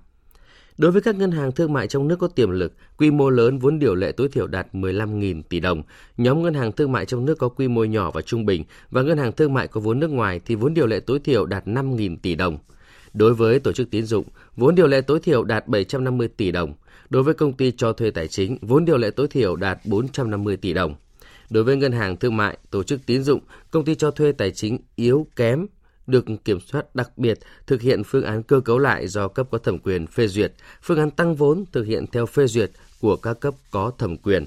Đối 0.78 0.92
với 0.92 1.02
các 1.02 1.16
ngân 1.16 1.32
hàng 1.32 1.52
thương 1.52 1.74
mại 1.74 1.88
trong 1.88 2.08
nước 2.08 2.20
có 2.20 2.28
tiềm 2.28 2.50
lực, 2.50 2.74
quy 2.98 3.12
mô 3.12 3.30
lớn 3.30 3.60
vốn 3.60 3.80
điều 3.80 3.96
lệ 3.96 4.12
tối 4.12 4.30
thiểu 4.30 4.48
đạt 4.48 4.68
15.000 4.74 5.42
tỷ 5.50 5.60
đồng. 5.60 5.84
Nhóm 6.18 6.44
ngân 6.44 6.54
hàng 6.54 6.72
thương 6.72 6.92
mại 6.92 7.06
trong 7.06 7.26
nước 7.26 7.38
có 7.38 7.50
quy 7.50 7.68
mô 7.68 7.84
nhỏ 7.84 8.12
và 8.12 8.22
trung 8.22 8.46
bình 8.46 8.64
và 8.90 9.02
ngân 9.02 9.18
hàng 9.18 9.32
thương 9.32 9.54
mại 9.54 9.68
có 9.68 9.82
vốn 9.82 10.00
nước 10.00 10.10
ngoài 10.10 10.40
thì 10.46 10.56
vốn 10.56 10.74
điều 10.74 10.88
lệ 10.88 11.00
tối 11.00 11.20
thiểu 11.20 11.46
đạt 11.46 11.68
5.000 11.68 12.18
tỷ 12.22 12.36
đồng. 12.36 12.58
Đối 13.14 13.34
với 13.34 13.60
tổ 13.60 13.72
chức 13.72 13.92
tín 13.92 14.06
dụng, 14.06 14.26
vốn 14.56 14.76
điều 14.76 14.88
lệ 14.88 15.02
tối 15.02 15.20
thiểu 15.20 15.44
đạt 15.44 15.68
750 15.68 16.28
tỷ 16.28 16.52
đồng. 16.52 16.74
Đối 17.10 17.24
với 17.24 17.34
công 17.34 17.54
ty 17.54 17.72
cho 17.72 17.94
thuê 17.94 18.12
tài 18.12 18.28
chính, 18.28 18.58
vốn 18.62 18.86
điều 18.86 18.98
lệ 18.98 19.12
tối 19.12 19.28
thiểu 19.28 19.56
đạt 19.56 19.80
450 19.86 20.58
tỷ 20.58 20.74
đồng. 20.74 20.96
Đối 21.50 21.64
với 21.64 21.76
ngân 21.76 21.92
hàng 21.92 22.18
thương 22.18 22.38
mại, 22.38 22.58
tổ 22.72 22.84
chức 22.84 23.06
tín 23.06 23.24
dụng, 23.24 23.40
công 23.72 23.86
ty 23.86 23.96
cho 23.96 24.12
thuê 24.12 24.32
tài 24.32 24.52
chính 24.52 24.78
yếu 24.96 25.28
kém 25.36 25.66
được 26.08 26.26
kiểm 26.46 26.60
soát 26.60 26.96
đặc 26.96 27.18
biệt 27.18 27.40
thực 27.68 27.82
hiện 27.82 28.04
phương 28.04 28.24
án 28.24 28.44
cơ 28.44 28.60
cấu 28.60 28.78
lại 28.78 29.08
do 29.08 29.28
cấp 29.28 29.48
có 29.52 29.58
thẩm 29.58 29.80
quyền 29.80 30.08
phê 30.08 30.28
duyệt, 30.28 30.54
phương 30.82 31.00
án 31.00 31.12
tăng 31.12 31.36
vốn 31.36 31.66
thực 31.72 31.84
hiện 31.84 32.06
theo 32.12 32.26
phê 32.26 32.48
duyệt 32.48 32.72
của 33.02 33.16
các 33.16 33.40
cấp 33.40 33.54
có 33.72 33.92
thẩm 33.98 34.18
quyền. 34.18 34.46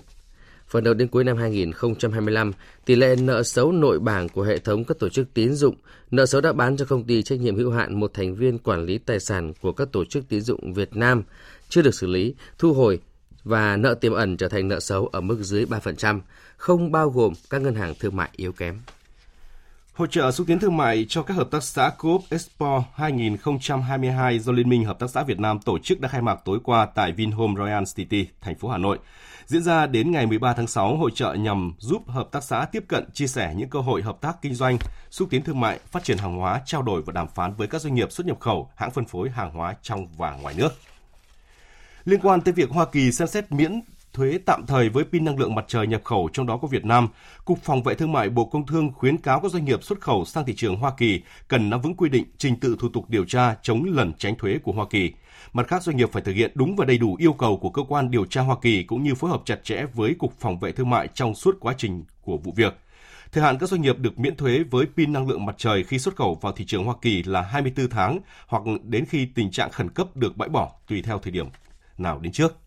Phần 0.72 0.84
đầu 0.84 0.94
đến 0.94 1.08
cuối 1.08 1.24
năm 1.24 1.36
2025, 1.36 2.52
tỷ 2.84 2.94
lệ 2.94 3.16
nợ 3.16 3.42
xấu 3.42 3.72
nội 3.72 3.98
bảng 3.98 4.28
của 4.28 4.42
hệ 4.42 4.58
thống 4.58 4.84
các 4.84 4.98
tổ 4.98 5.08
chức 5.08 5.34
tín 5.34 5.54
dụng, 5.54 5.74
nợ 6.10 6.26
xấu 6.26 6.40
đã 6.40 6.52
bán 6.52 6.76
cho 6.76 6.84
công 6.84 7.04
ty 7.04 7.22
trách 7.22 7.40
nhiệm 7.40 7.56
hữu 7.56 7.70
hạn 7.70 8.00
một 8.00 8.14
thành 8.14 8.34
viên 8.34 8.58
quản 8.58 8.84
lý 8.84 8.98
tài 8.98 9.20
sản 9.20 9.52
của 9.60 9.72
các 9.72 9.88
tổ 9.92 10.04
chức 10.04 10.28
tín 10.28 10.40
dụng 10.40 10.72
Việt 10.72 10.96
Nam 10.96 11.22
chưa 11.68 11.82
được 11.82 11.94
xử 11.94 12.06
lý, 12.06 12.34
thu 12.58 12.72
hồi 12.72 13.00
và 13.44 13.76
nợ 13.76 13.94
tiềm 13.94 14.12
ẩn 14.12 14.36
trở 14.36 14.48
thành 14.48 14.68
nợ 14.68 14.80
xấu 14.80 15.06
ở 15.06 15.20
mức 15.20 15.38
dưới 15.40 15.64
3%, 15.64 16.20
không 16.56 16.92
bao 16.92 17.10
gồm 17.10 17.32
các 17.50 17.62
ngân 17.62 17.74
hàng 17.74 17.94
thương 18.00 18.16
mại 18.16 18.30
yếu 18.36 18.52
kém. 18.52 18.80
Hội 19.92 20.08
trợ 20.10 20.30
xúc 20.30 20.46
tiến 20.46 20.58
thương 20.58 20.76
mại 20.76 21.06
cho 21.08 21.22
các 21.22 21.34
hợp 21.34 21.50
tác 21.50 21.62
xã 21.62 21.90
Coop 21.98 22.22
Expo 22.30 22.84
2022 22.94 24.38
do 24.38 24.52
Liên 24.52 24.68
minh 24.68 24.84
Hợp 24.84 24.98
tác 24.98 25.10
xã 25.10 25.22
Việt 25.22 25.40
Nam 25.40 25.58
tổ 25.58 25.78
chức 25.78 26.00
đã 26.00 26.08
khai 26.08 26.22
mạc 26.22 26.40
tối 26.44 26.58
qua 26.64 26.86
tại 26.86 27.12
Vinhome 27.12 27.54
Royal 27.58 27.84
City, 27.96 28.26
thành 28.40 28.54
phố 28.54 28.68
Hà 28.68 28.78
Nội. 28.78 28.98
Diễn 29.46 29.62
ra 29.62 29.86
đến 29.86 30.10
ngày 30.10 30.26
13 30.26 30.52
tháng 30.52 30.66
6, 30.66 30.96
hội 30.96 31.10
trợ 31.14 31.34
nhằm 31.34 31.72
giúp 31.78 32.08
hợp 32.08 32.28
tác 32.32 32.44
xã 32.44 32.66
tiếp 32.72 32.84
cận, 32.88 33.10
chia 33.12 33.26
sẻ 33.26 33.54
những 33.56 33.68
cơ 33.68 33.80
hội 33.80 34.02
hợp 34.02 34.20
tác 34.20 34.42
kinh 34.42 34.54
doanh, 34.54 34.78
xúc 35.10 35.28
tiến 35.30 35.42
thương 35.42 35.60
mại, 35.60 35.78
phát 35.90 36.04
triển 36.04 36.18
hàng 36.18 36.36
hóa, 36.36 36.60
trao 36.66 36.82
đổi 36.82 37.02
và 37.02 37.12
đàm 37.12 37.28
phán 37.28 37.54
với 37.54 37.68
các 37.68 37.80
doanh 37.80 37.94
nghiệp 37.94 38.12
xuất 38.12 38.26
nhập 38.26 38.40
khẩu, 38.40 38.70
hãng 38.76 38.90
phân 38.90 39.04
phối 39.04 39.30
hàng 39.30 39.50
hóa 39.50 39.74
trong 39.82 40.06
và 40.16 40.32
ngoài 40.32 40.54
nước. 40.58 40.72
Liên 42.04 42.20
quan 42.20 42.40
tới 42.40 42.54
việc 42.54 42.70
Hoa 42.70 42.86
Kỳ 42.92 43.12
xem 43.12 43.28
xét 43.28 43.52
miễn 43.52 43.80
thuế 44.12 44.38
tạm 44.46 44.66
thời 44.66 44.88
với 44.88 45.04
pin 45.04 45.24
năng 45.24 45.38
lượng 45.38 45.54
mặt 45.54 45.64
trời 45.68 45.86
nhập 45.86 46.04
khẩu 46.04 46.28
trong 46.32 46.46
đó 46.46 46.56
có 46.56 46.68
Việt 46.68 46.84
Nam, 46.84 47.08
Cục 47.44 47.58
Phòng 47.62 47.82
vệ 47.82 47.94
Thương 47.94 48.12
mại 48.12 48.28
Bộ 48.28 48.44
Công 48.44 48.66
Thương 48.66 48.92
khuyến 48.92 49.18
cáo 49.18 49.40
các 49.40 49.52
doanh 49.52 49.64
nghiệp 49.64 49.84
xuất 49.84 50.00
khẩu 50.00 50.24
sang 50.24 50.44
thị 50.44 50.54
trường 50.56 50.76
Hoa 50.76 50.92
Kỳ 50.96 51.20
cần 51.48 51.70
nắm 51.70 51.80
vững 51.80 51.94
quy 51.94 52.08
định 52.08 52.24
trình 52.38 52.60
tự 52.60 52.76
thủ 52.80 52.88
tục 52.88 53.04
điều 53.08 53.24
tra 53.24 53.54
chống 53.62 53.84
lẩn 53.84 54.12
tránh 54.18 54.38
thuế 54.38 54.58
của 54.62 54.72
Hoa 54.72 54.86
Kỳ. 54.90 55.12
Mặt 55.52 55.68
khác, 55.68 55.82
doanh 55.82 55.96
nghiệp 55.96 56.08
phải 56.12 56.22
thực 56.22 56.32
hiện 56.32 56.50
đúng 56.54 56.76
và 56.76 56.84
đầy 56.84 56.98
đủ 56.98 57.16
yêu 57.18 57.32
cầu 57.32 57.56
của 57.56 57.70
cơ 57.70 57.82
quan 57.88 58.10
điều 58.10 58.24
tra 58.24 58.40
Hoa 58.40 58.56
Kỳ 58.62 58.82
cũng 58.82 59.02
như 59.02 59.14
phối 59.14 59.30
hợp 59.30 59.42
chặt 59.44 59.64
chẽ 59.64 59.84
với 59.94 60.14
Cục 60.18 60.40
Phòng 60.40 60.58
vệ 60.58 60.72
Thương 60.72 60.90
mại 60.90 61.08
trong 61.14 61.34
suốt 61.34 61.56
quá 61.60 61.74
trình 61.78 62.04
của 62.22 62.36
vụ 62.36 62.52
việc. 62.56 62.74
Thời 63.32 63.44
hạn 63.44 63.58
các 63.58 63.68
doanh 63.68 63.82
nghiệp 63.82 63.98
được 63.98 64.18
miễn 64.18 64.36
thuế 64.36 64.58
với 64.70 64.86
pin 64.96 65.12
năng 65.12 65.28
lượng 65.28 65.46
mặt 65.46 65.54
trời 65.58 65.84
khi 65.84 65.98
xuất 65.98 66.16
khẩu 66.16 66.34
vào 66.34 66.52
thị 66.52 66.64
trường 66.64 66.84
Hoa 66.84 66.94
Kỳ 67.02 67.22
là 67.22 67.42
24 67.42 67.88
tháng 67.88 68.18
hoặc 68.46 68.62
đến 68.82 69.04
khi 69.04 69.26
tình 69.26 69.50
trạng 69.50 69.70
khẩn 69.70 69.90
cấp 69.90 70.16
được 70.16 70.36
bãi 70.36 70.48
bỏ 70.48 70.72
tùy 70.88 71.02
theo 71.02 71.18
thời 71.18 71.32
điểm 71.32 71.46
nào 71.98 72.18
đến 72.18 72.32
trước. 72.32 72.61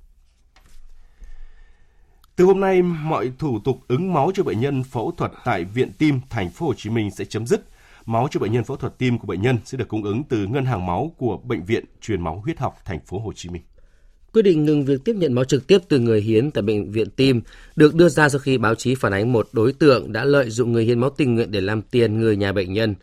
Từ 2.35 2.45
hôm 2.45 2.59
nay, 2.59 2.81
mọi 2.81 3.31
thủ 3.39 3.59
tục 3.63 3.79
ứng 3.87 4.13
máu 4.13 4.31
cho 4.35 4.43
bệnh 4.43 4.59
nhân 4.59 4.83
phẫu 4.83 5.11
thuật 5.17 5.31
tại 5.45 5.63
Viện 5.63 5.91
Tim 5.97 6.19
Thành 6.29 6.49
phố 6.49 6.65
Hồ 6.65 6.73
Chí 6.73 6.89
Minh 6.89 7.11
sẽ 7.11 7.25
chấm 7.25 7.47
dứt. 7.47 7.61
Máu 8.05 8.27
cho 8.31 8.39
bệnh 8.39 8.51
nhân 8.51 8.63
phẫu 8.63 8.77
thuật 8.77 8.97
tim 8.97 9.19
của 9.19 9.27
bệnh 9.27 9.41
nhân 9.41 9.57
sẽ 9.65 9.77
được 9.77 9.87
cung 9.87 10.03
ứng 10.03 10.23
từ 10.29 10.47
ngân 10.47 10.65
hàng 10.65 10.85
máu 10.85 11.15
của 11.17 11.37
Bệnh 11.37 11.65
viện 11.65 11.85
Truyền 12.01 12.21
máu 12.21 12.41
huyết 12.43 12.59
học 12.59 12.75
Thành 12.85 12.99
phố 13.05 13.19
Hồ 13.19 13.33
Chí 13.33 13.49
Minh. 13.49 13.61
Quyết 14.33 14.41
định 14.41 14.65
ngừng 14.65 14.85
việc 14.85 15.05
tiếp 15.05 15.15
nhận 15.15 15.33
máu 15.33 15.45
trực 15.45 15.67
tiếp 15.67 15.77
từ 15.89 15.99
người 15.99 16.21
hiến 16.21 16.51
tại 16.51 16.61
bệnh 16.61 16.91
viện 16.91 17.09
tim 17.09 17.41
được 17.75 17.95
đưa 17.95 18.09
ra 18.09 18.29
sau 18.29 18.39
khi 18.39 18.57
báo 18.57 18.75
chí 18.75 18.95
phản 18.95 19.13
ánh 19.13 19.33
một 19.33 19.47
đối 19.51 19.73
tượng 19.73 20.11
đã 20.11 20.23
lợi 20.23 20.49
dụng 20.49 20.71
người 20.71 20.85
hiến 20.85 20.99
máu 20.99 21.09
tình 21.09 21.35
nguyện 21.35 21.51
để 21.51 21.61
làm 21.61 21.81
tiền 21.81 22.19
người 22.19 22.37
nhà 22.37 22.51
bệnh 22.51 22.73
nhân. 22.73 22.95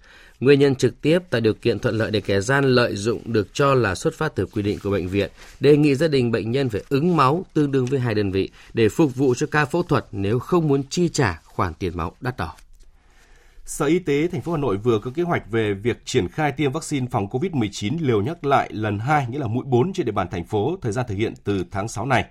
Nguyên 0.42 0.60
nhân 0.60 0.74
trực 0.74 1.00
tiếp 1.00 1.18
tạo 1.30 1.40
điều 1.40 1.54
kiện 1.54 1.78
thuận 1.78 1.94
lợi 1.94 2.10
để 2.10 2.20
kẻ 2.20 2.40
gian 2.40 2.64
lợi 2.64 2.96
dụng 2.96 3.32
được 3.32 3.54
cho 3.54 3.74
là 3.74 3.94
xuất 3.94 4.14
phát 4.14 4.34
từ 4.34 4.46
quy 4.46 4.62
định 4.62 4.78
của 4.82 4.90
bệnh 4.90 5.08
viện, 5.08 5.30
đề 5.60 5.76
nghị 5.76 5.94
gia 5.94 6.08
đình 6.08 6.30
bệnh 6.30 6.50
nhân 6.50 6.68
phải 6.68 6.82
ứng 6.88 7.16
máu 7.16 7.44
tương 7.54 7.70
đương 7.70 7.86
với 7.86 8.00
hai 8.00 8.14
đơn 8.14 8.30
vị 8.30 8.50
để 8.74 8.88
phục 8.88 9.14
vụ 9.14 9.34
cho 9.34 9.46
ca 9.46 9.64
phẫu 9.64 9.82
thuật 9.82 10.06
nếu 10.12 10.38
không 10.38 10.68
muốn 10.68 10.82
chi 10.90 11.08
trả 11.08 11.40
khoản 11.44 11.74
tiền 11.74 11.96
máu 11.96 12.12
đắt 12.20 12.36
đỏ. 12.36 12.54
Sở 13.64 13.86
Y 13.86 13.98
tế 13.98 14.28
thành 14.32 14.40
phố 14.40 14.52
Hà 14.52 14.58
Nội 14.58 14.76
vừa 14.76 14.98
có 14.98 15.10
kế 15.14 15.22
hoạch 15.22 15.50
về 15.50 15.74
việc 15.74 16.02
triển 16.04 16.28
khai 16.28 16.52
tiêm 16.52 16.72
vaccine 16.72 17.06
phòng 17.10 17.26
COVID-19 17.26 17.96
liều 18.00 18.22
nhắc 18.22 18.44
lại 18.44 18.70
lần 18.72 18.98
2, 18.98 19.26
nghĩa 19.28 19.38
là 19.38 19.46
mũi 19.46 19.64
4 19.66 19.92
trên 19.92 20.06
địa 20.06 20.12
bàn 20.12 20.28
thành 20.30 20.44
phố, 20.44 20.78
thời 20.82 20.92
gian 20.92 21.04
thực 21.08 21.14
hiện 21.14 21.34
từ 21.44 21.64
tháng 21.70 21.88
6 21.88 22.06
này. 22.06 22.24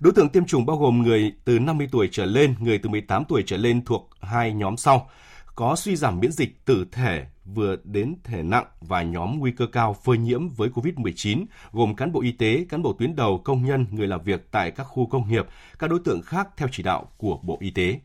Đối 0.00 0.12
tượng 0.12 0.28
tiêm 0.28 0.44
chủng 0.44 0.66
bao 0.66 0.76
gồm 0.76 1.02
người 1.02 1.32
từ 1.44 1.58
50 1.58 1.88
tuổi 1.92 2.08
trở 2.12 2.24
lên, 2.24 2.54
người 2.60 2.78
từ 2.78 2.88
18 2.88 3.24
tuổi 3.28 3.42
trở 3.46 3.56
lên 3.56 3.84
thuộc 3.84 4.10
hai 4.20 4.52
nhóm 4.52 4.76
sau, 4.76 5.10
có 5.54 5.76
suy 5.76 5.96
giảm 5.96 6.20
miễn 6.20 6.32
dịch 6.32 6.64
tử 6.64 6.86
thể 6.92 7.26
vừa 7.44 7.76
đến 7.84 8.14
thể 8.24 8.42
nặng 8.42 8.64
và 8.80 9.02
nhóm 9.02 9.38
nguy 9.38 9.52
cơ 9.52 9.66
cao 9.66 9.94
phơi 9.94 10.18
nhiễm 10.18 10.48
với 10.48 10.68
COVID-19, 10.68 11.44
gồm 11.72 11.96
cán 11.96 12.12
bộ 12.12 12.22
y 12.22 12.32
tế, 12.32 12.66
cán 12.68 12.82
bộ 12.82 12.92
tuyến 12.92 13.16
đầu, 13.16 13.40
công 13.44 13.64
nhân, 13.64 13.86
người 13.90 14.06
làm 14.06 14.22
việc 14.22 14.48
tại 14.50 14.70
các 14.70 14.84
khu 14.84 15.06
công 15.06 15.28
nghiệp, 15.28 15.46
các 15.78 15.90
đối 15.90 15.98
tượng 16.04 16.22
khác 16.22 16.48
theo 16.56 16.68
chỉ 16.72 16.82
đạo 16.82 17.08
của 17.16 17.38
Bộ 17.42 17.58
Y 17.60 17.70
tế. 17.70 18.00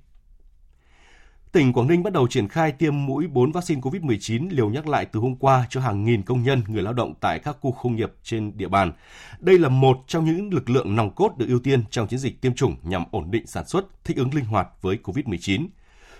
Tỉnh 1.52 1.74
Quảng 1.74 1.88
Ninh 1.88 2.04
bắt 2.04 2.14
đầu 2.14 2.28
triển 2.28 2.48
khai 2.48 2.72
tiêm 2.72 3.06
mũi 3.06 3.28
4 3.28 3.52
vaccine 3.52 3.82
COVID-19 3.82 4.48
liều 4.52 4.70
nhắc 4.70 4.88
lại 4.88 5.06
từ 5.06 5.20
hôm 5.20 5.36
qua 5.36 5.66
cho 5.70 5.82
hàng 5.82 6.04
nghìn 6.06 6.22
công 6.22 6.44
nhân, 6.44 6.62
người 6.68 6.84
lao 6.84 6.94
động 6.94 7.14
tại 7.22 7.40
các 7.40 7.58
khu 7.60 7.72
công 7.72 7.96
nghiệp 7.96 8.12
trên 8.24 8.58
địa 8.58 8.68
bàn. 8.68 8.92
Đây 9.40 9.60
là 9.60 9.70
một 9.70 9.98
trong 10.08 10.26
những 10.26 10.54
lực 10.54 10.70
lượng 10.70 10.96
nòng 10.96 11.16
cốt 11.16 11.38
được 11.38 11.46
ưu 11.48 11.60
tiên 11.60 11.84
trong 11.90 12.08
chiến 12.08 12.20
dịch 12.20 12.42
tiêm 12.42 12.54
chủng 12.54 12.76
nhằm 12.84 13.04
ổn 13.12 13.32
định 13.32 13.48
sản 13.48 13.68
xuất, 13.68 14.04
thích 14.04 14.18
ứng 14.18 14.34
linh 14.34 14.46
hoạt 14.46 14.68
với 14.82 14.98
COVID-19. 15.04 15.68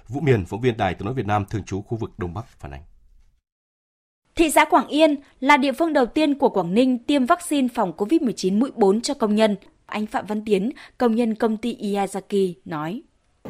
Vũ 0.10 0.20
Miền, 0.20 0.46
phóng 0.46 0.62
viên 0.62 0.78
Đài 0.78 0.94
tiếng 0.94 1.06
nói 1.06 1.14
Việt 1.14 1.26
Nam 1.26 1.46
thường 1.50 1.64
trú 1.64 1.82
khu 1.82 1.98
vực 1.98 2.12
Đông 2.18 2.34
Bắc 2.34 2.46
phản 2.60 2.72
ánh. 2.72 2.82
Thị 4.36 4.52
xã 4.52 4.66
Quảng 4.66 4.88
Yên 4.88 5.16
là 5.40 5.58
địa 5.58 5.72
phương 5.72 5.94
đầu 5.94 6.06
tiên 6.06 6.38
của 6.38 6.50
Quảng 6.50 6.74
Ninh 6.74 6.98
tiêm 6.98 7.26
vaccine 7.26 7.68
phòng 7.74 7.94
COVID-19 7.98 8.60
mũi 8.60 8.72
4 8.76 9.02
cho 9.02 9.14
công 9.14 9.36
nhân. 9.36 9.56
Anh 9.86 10.06
Phạm 10.06 10.26
Văn 10.26 10.46
Tiến, 10.46 10.72
công 10.98 11.16
nhân 11.16 11.36
công 11.36 11.58
ty 11.58 11.78
Iyazaki, 11.82 12.54
nói. 12.66 13.02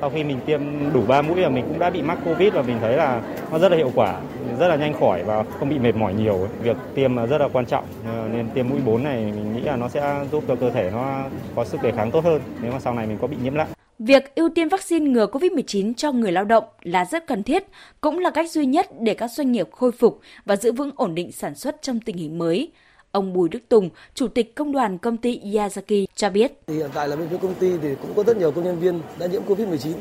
Sau 0.01 0.10
khi 0.10 0.24
mình 0.24 0.39
tiêm 0.46 0.62
đủ 0.94 1.06
3 1.08 1.22
mũi 1.22 1.42
là 1.42 1.50
mình 1.50 1.66
cũng 1.68 1.80
đã 1.80 1.89
bị 1.89 2.01
mắc 2.01 2.18
Covid 2.25 2.54
và 2.54 2.62
mình 2.62 2.78
thấy 2.80 2.98
là 2.98 3.22
nó 3.51 3.60
rất 3.60 3.70
là 3.70 3.78
hiệu 3.78 3.92
quả, 3.96 4.22
rất 4.60 4.68
là 4.68 4.75
nhanh 4.75 5.00
khỏi 5.00 5.24
và 5.24 5.44
không 5.44 5.70
bị 5.70 5.80
mệt 5.80 5.96
mỏi 5.96 6.13
nhiều. 6.13 6.48
Việc 6.62 6.78
tiêm 6.96 7.16
rất 7.16 7.38
là 7.38 7.48
quan 7.54 7.66
trọng 7.66 7.86
nên 8.32 8.50
tiêm 8.54 8.70
mũi 8.70 8.80
4 8.86 9.04
này 9.04 9.25
mình 9.25 9.54
nghĩ 9.56 9.62
là 9.62 9.75
nó 9.75 9.89
sẽ 9.89 10.25
giúp 10.32 10.44
cho 10.48 10.56
cơ 10.56 10.70
thể 10.70 10.89
nó 10.92 11.24
có 11.56 11.66
sức 11.66 11.82
đề 11.84 11.92
kháng 11.92 12.12
tốt 12.12 12.24
hơn 12.24 12.42
nếu 12.62 12.72
mà 12.72 12.80
sau 12.80 12.94
này 12.94 13.08
mình 13.08 13.18
có 13.22 13.28
bị 13.28 13.38
nhiễm 13.44 13.54
lại. 13.54 13.68
Việc 14.00 14.36
ưu 14.36 14.50
tiên 14.50 14.70
vaccine 14.70 15.10
ngừa 15.10 15.25
COVID-19 15.25 15.94
cho 15.98 16.12
người 16.12 16.32
lao 16.32 16.44
động 16.44 16.63
là 16.82 17.06
rất 17.06 17.27
cần 17.27 17.44
thiết, 17.44 17.63
cũng 18.01 18.20
là 18.20 18.29
cách 18.29 18.51
duy 18.51 18.65
nhất 18.65 18.88
để 19.00 19.13
các 19.13 19.32
doanh 19.32 19.51
nghiệp 19.51 19.70
khôi 19.72 19.91
phục 19.91 20.20
và 20.46 20.56
giữ 20.56 20.72
vững 20.72 20.91
ổn 20.96 21.15
định 21.15 21.32
sản 21.32 21.56
xuất 21.56 21.82
trong 21.82 22.00
tình 22.00 22.18
hình 22.18 22.38
mới. 22.38 22.72
Ông 23.12 23.34
Bùi 23.34 23.50
Đức 23.50 23.60
Tùng, 23.70 23.89
Chủ 24.13 24.27
tịch 24.27 24.56
Công 24.56 24.72
đoàn 24.72 24.98
Công 24.98 25.18
ty 25.18 25.39
Yazaki 25.39 26.06
cho 26.15 26.29
biết. 26.29 26.51
Hiện 26.68 26.89
tại 26.94 27.08
là 27.08 27.15
bên 27.15 27.27
phía 27.29 27.38
công 27.38 27.53
ty 27.53 27.72
thì 27.82 27.89
cũng 28.01 28.13
có 28.15 28.24
rất 28.24 28.38
nhiều 28.38 28.51
công 28.51 28.63
nhân 28.63 28.79
viên 28.79 29.01
đã 29.20 29.25
nhiễm 29.25 29.41
COVID-19, 29.48 29.94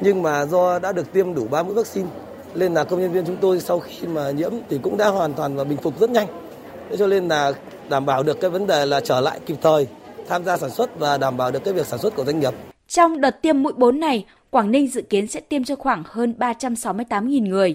nhưng 0.00 0.22
mà 0.22 0.46
do 0.46 0.78
đã 0.78 0.92
được 0.92 1.12
tiêm 1.12 1.34
đủ 1.34 1.48
3 1.50 1.62
mũi 1.62 1.74
vaccine, 1.74 2.08
nên 2.54 2.74
là 2.74 2.84
công 2.84 3.00
nhân 3.00 3.12
viên 3.12 3.24
chúng 3.26 3.36
tôi 3.36 3.60
sau 3.60 3.80
khi 3.80 4.06
mà 4.06 4.30
nhiễm 4.30 4.52
thì 4.68 4.78
cũng 4.82 4.96
đã 4.96 5.08
hoàn 5.08 5.32
toàn 5.34 5.56
và 5.56 5.64
bình 5.64 5.78
phục 5.78 6.00
rất 6.00 6.10
nhanh. 6.10 6.26
Thế 6.90 6.96
cho 6.96 7.06
nên 7.06 7.28
là 7.28 7.52
đảm 7.88 8.06
bảo 8.06 8.22
được 8.22 8.40
cái 8.40 8.50
vấn 8.50 8.66
đề 8.66 8.86
là 8.86 9.00
trở 9.00 9.20
lại 9.20 9.40
kịp 9.46 9.56
thời, 9.62 9.86
tham 10.28 10.44
gia 10.44 10.56
sản 10.56 10.70
xuất 10.70 10.98
và 10.98 11.18
đảm 11.18 11.36
bảo 11.36 11.50
được 11.50 11.64
cái 11.64 11.74
việc 11.74 11.86
sản 11.86 11.98
xuất 11.98 12.14
của 12.14 12.24
doanh 12.24 12.40
nghiệp. 12.40 12.52
Trong 12.88 13.20
đợt 13.20 13.42
tiêm 13.42 13.62
mũi 13.62 13.72
4 13.76 14.00
này, 14.00 14.24
Quảng 14.50 14.70
Ninh 14.70 14.88
dự 14.88 15.02
kiến 15.02 15.26
sẽ 15.26 15.40
tiêm 15.40 15.64
cho 15.64 15.76
khoảng 15.76 16.02
hơn 16.06 16.34
368.000 16.38 17.48
người. 17.48 17.74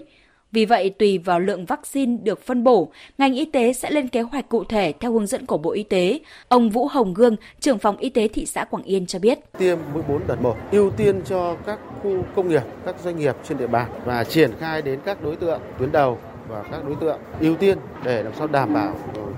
Vì 0.52 0.66
vậy, 0.66 0.90
tùy 0.90 1.18
vào 1.18 1.40
lượng 1.40 1.66
vaccine 1.66 2.18
được 2.24 2.46
phân 2.46 2.64
bổ, 2.64 2.92
ngành 3.18 3.34
y 3.34 3.46
tế 3.46 3.74
sẽ 3.74 3.92
lên 3.92 4.08
kế 4.08 4.22
hoạch 4.22 4.50
cụ 4.50 4.64
thể 4.64 4.94
theo 5.00 5.12
hướng 5.12 5.28
dẫn 5.28 5.46
của 5.46 5.58
Bộ 5.58 5.72
Y 5.72 5.84
tế. 5.84 6.20
Ông 6.48 6.70
Vũ 6.70 6.88
Hồng 6.88 7.14
Gương, 7.14 7.36
trưởng 7.60 7.78
phòng 7.78 7.98
y 7.98 8.10
tế 8.10 8.28
thị 8.28 8.46
xã 8.46 8.64
Quảng 8.64 8.84
Yên 8.84 9.06
cho 9.06 9.20
biết. 9.20 9.40
Tiêm 9.58 9.78
mũi 9.94 10.04
4 10.10 10.22
đợt 10.28 10.42
1, 10.42 10.56
ưu 10.72 10.92
tiên 10.92 11.22
cho 11.26 11.56
các 11.66 11.80
khu 12.04 12.24
công 12.36 12.50
nghiệp, 12.50 12.64
các 12.86 12.96
doanh 13.04 13.20
nghiệp 13.20 13.36
trên 13.44 13.58
địa 13.58 13.68
bàn 13.68 13.90
và 14.06 14.24
triển 14.24 14.52
khai 14.60 14.82
đến 14.82 15.00
các 15.06 15.24
đối 15.24 15.36
tượng 15.36 15.62
tuyến 15.80 15.92
đầu 15.92 16.18
và 16.48 16.64
các 16.72 16.86
đối 16.86 16.96
tượng 16.96 17.20
ưu 17.40 17.56
tiên 17.56 17.78
để 18.04 18.24
làm 18.24 18.34
sao 18.36 18.48
đảm 18.48 18.74
bảo 18.74 18.96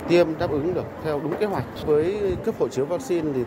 tiêm 0.07 0.27
đáp 0.39 0.51
ứng 0.51 0.73
được 0.73 0.85
theo 1.03 1.19
đúng 1.19 1.35
kế 1.39 1.45
hoạch. 1.45 1.65
Với 1.85 2.19
cấp 2.45 2.55
hộ 2.59 2.67
chiếu 2.67 2.85
vaccine 2.85 3.29
thì 3.35 3.41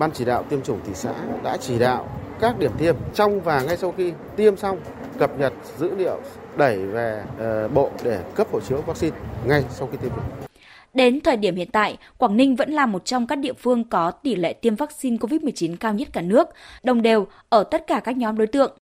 Ban 0.00 0.10
chỉ 0.12 0.24
đạo 0.24 0.42
tiêm 0.42 0.62
chủng 0.62 0.80
thị 0.86 0.92
xã 0.94 1.14
đã 1.44 1.56
chỉ 1.56 1.78
đạo 1.78 2.08
các 2.40 2.58
điểm 2.58 2.70
tiêm 2.78 2.96
trong 3.14 3.40
và 3.40 3.62
ngay 3.62 3.76
sau 3.76 3.94
khi 3.96 4.12
tiêm 4.36 4.56
xong 4.56 4.80
cập 5.18 5.38
nhật 5.38 5.52
dữ 5.78 5.94
liệu 5.94 6.20
đẩy 6.56 6.86
về 6.86 7.24
uh, 7.64 7.72
bộ 7.72 7.90
để 8.04 8.24
cấp 8.34 8.46
hộ 8.52 8.60
chiếu 8.60 8.82
vaccine 8.82 9.16
ngay 9.46 9.64
sau 9.70 9.88
khi 9.92 9.98
tiêm 10.02 10.10
chủng. 10.10 10.48
Đến 10.94 11.20
thời 11.20 11.36
điểm 11.36 11.56
hiện 11.56 11.70
tại, 11.72 11.98
Quảng 12.18 12.36
Ninh 12.36 12.56
vẫn 12.56 12.70
là 12.70 12.86
một 12.86 13.04
trong 13.04 13.26
các 13.26 13.38
địa 13.38 13.52
phương 13.52 13.84
có 13.84 14.10
tỷ 14.10 14.36
lệ 14.36 14.52
tiêm 14.52 14.74
vaccine 14.74 15.16
COVID-19 15.16 15.76
cao 15.76 15.94
nhất 15.94 16.08
cả 16.12 16.20
nước, 16.20 16.48
đồng 16.82 17.02
đều 17.02 17.26
ở 17.48 17.64
tất 17.64 17.86
cả 17.86 18.00
các 18.04 18.16
nhóm 18.16 18.38
đối 18.38 18.46
tượng. 18.46 18.76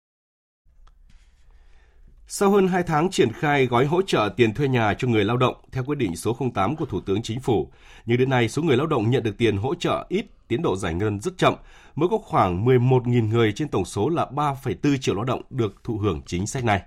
Sau 2.28 2.50
hơn 2.50 2.68
2 2.68 2.84
tháng 2.84 3.10
triển 3.12 3.32
khai 3.32 3.66
gói 3.66 3.86
hỗ 3.86 4.02
trợ 4.02 4.30
tiền 4.38 4.54
thuê 4.54 4.68
nhà 4.68 4.94
cho 4.98 5.08
người 5.08 5.26
lao 5.26 5.38
động 5.38 5.56
theo 5.72 5.84
quyết 5.84 5.98
định 5.98 6.16
số 6.16 6.38
08 6.54 6.76
của 6.76 6.86
Thủ 6.86 7.02
tướng 7.02 7.22
Chính 7.22 7.40
phủ, 7.40 7.72
nhưng 8.06 8.18
đến 8.18 8.30
nay 8.30 8.50
số 8.50 8.62
người 8.62 8.78
lao 8.78 8.88
động 8.88 9.10
nhận 9.10 9.24
được 9.24 9.38
tiền 9.38 9.58
hỗ 9.58 9.76
trợ 9.76 10.06
ít, 10.10 10.26
tiến 10.48 10.62
độ 10.62 10.76
giải 10.76 10.94
ngân 10.94 11.20
rất 11.22 11.38
chậm, 11.38 11.56
mới 11.96 12.10
có 12.10 12.18
khoảng 12.18 12.66
11.000 12.66 13.30
người 13.30 13.52
trên 13.52 13.68
tổng 13.68 13.86
số 13.86 14.10
là 14.10 14.28
3,4 14.32 14.98
triệu 14.98 15.16
lao 15.16 15.26
động 15.26 15.42
được 15.50 15.84
thụ 15.84 15.98
hưởng 15.98 16.22
chính 16.26 16.48
sách 16.48 16.64
này. 16.64 16.82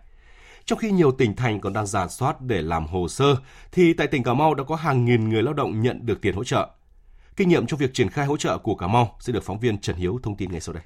Trong 0.65 0.79
khi 0.79 0.91
nhiều 0.91 1.13
tỉnh 1.13 1.37
thành 1.37 1.61
còn 1.61 1.73
đang 1.73 1.87
giả 1.87 2.09
soát 2.09 2.41
để 2.41 2.63
làm 2.63 2.87
hồ 2.87 3.09
sơ, 3.09 3.37
thì 3.73 3.93
tại 3.93 4.07
tỉnh 4.07 4.23
Cà 4.23 4.35
Mau 4.35 4.55
đã 4.55 4.65
có 4.65 4.77
hàng 4.77 5.05
nghìn 5.05 5.29
người 5.29 5.43
lao 5.43 5.55
động 5.55 5.83
nhận 5.83 6.07
được 6.07 6.21
tiền 6.21 6.35
hỗ 6.35 6.45
trợ. 6.45 6.69
Kinh 7.37 7.49
nghiệm 7.49 7.67
trong 7.67 7.79
việc 7.79 7.95
triển 7.95 8.09
khai 8.11 8.27
hỗ 8.27 8.37
trợ 8.37 8.59
của 8.59 8.75
Cà 8.75 8.87
Mau 8.87 9.17
sẽ 9.21 9.33
được 9.33 9.45
phóng 9.45 9.61
viên 9.61 9.79
Trần 9.79 9.97
Hiếu 9.97 10.19
thông 10.23 10.37
tin 10.37 10.53
ngay 10.53 10.61
sau 10.61 10.73
đây. 10.73 10.83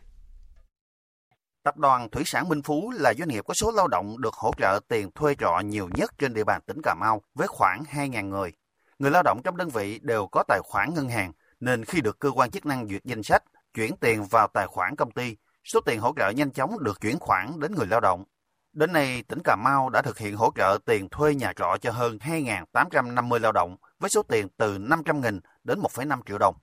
Tập 1.64 1.76
đoàn 1.76 2.09
Thủy 2.09 2.23
sản 2.26 2.49
Minh 2.49 2.62
Phú 2.62 2.93
là 2.97 3.14
doanh 3.19 3.28
nghiệp 3.28 3.45
có 3.47 3.54
số 3.54 3.71
lao 3.71 3.88
động 3.88 4.21
được 4.21 4.35
hỗ 4.35 4.52
trợ 4.59 4.81
tiền 4.88 5.11
thuê 5.14 5.35
trọ 5.35 5.61
nhiều 5.64 5.88
nhất 5.95 6.11
trên 6.19 6.35
địa 6.35 6.45
bàn 6.45 6.61
tỉnh 6.66 6.83
Cà 6.83 6.95
Mau 6.95 7.23
với 7.35 7.47
khoảng 7.49 7.83
2.000 7.93 8.28
người. 8.28 8.52
Người 8.99 9.11
lao 9.11 9.23
động 9.23 9.40
trong 9.45 9.57
đơn 9.57 9.69
vị 9.69 9.99
đều 10.02 10.26
có 10.33 10.45
tài 10.49 10.61
khoản 10.64 10.95
ngân 10.95 11.09
hàng, 11.09 11.33
nên 11.61 11.84
khi 11.84 12.00
được 12.00 12.18
cơ 12.18 12.30
quan 12.30 12.50
chức 12.50 12.66
năng 12.66 12.88
duyệt 12.88 13.04
danh 13.04 13.23
sách, 13.23 13.42
chuyển 13.75 13.96
tiền 13.96 14.25
vào 14.25 14.49
tài 14.54 14.66
khoản 14.66 14.96
công 14.96 15.11
ty, 15.11 15.37
số 15.64 15.80
tiền 15.80 16.00
hỗ 16.00 16.12
trợ 16.16 16.30
nhanh 16.30 16.50
chóng 16.50 16.84
được 16.84 17.00
chuyển 17.00 17.18
khoản 17.18 17.61
đến 17.61 17.75
người 17.75 17.87
lao 17.87 18.00
động. 18.00 18.25
Đến 18.73 18.92
nay, 18.92 19.23
tỉnh 19.28 19.38
Cà 19.44 19.56
Mau 19.56 19.90
đã 19.90 20.02
thực 20.02 20.18
hiện 20.18 20.37
hỗ 20.37 20.52
trợ 20.54 20.78
tiền 20.84 21.08
thuê 21.08 21.34
nhà 21.34 21.52
trọ 21.56 21.76
cho 21.80 21.90
hơn 21.90 22.18
2.850 22.18 23.38
lao 23.38 23.52
động 23.52 23.76
với 23.99 24.11
số 24.11 24.23
tiền 24.23 24.49
từ 24.56 24.78
500.000 24.78 25.40
đến 25.64 25.80
1,5 25.80 26.20
triệu 26.26 26.38
đồng. 26.38 26.56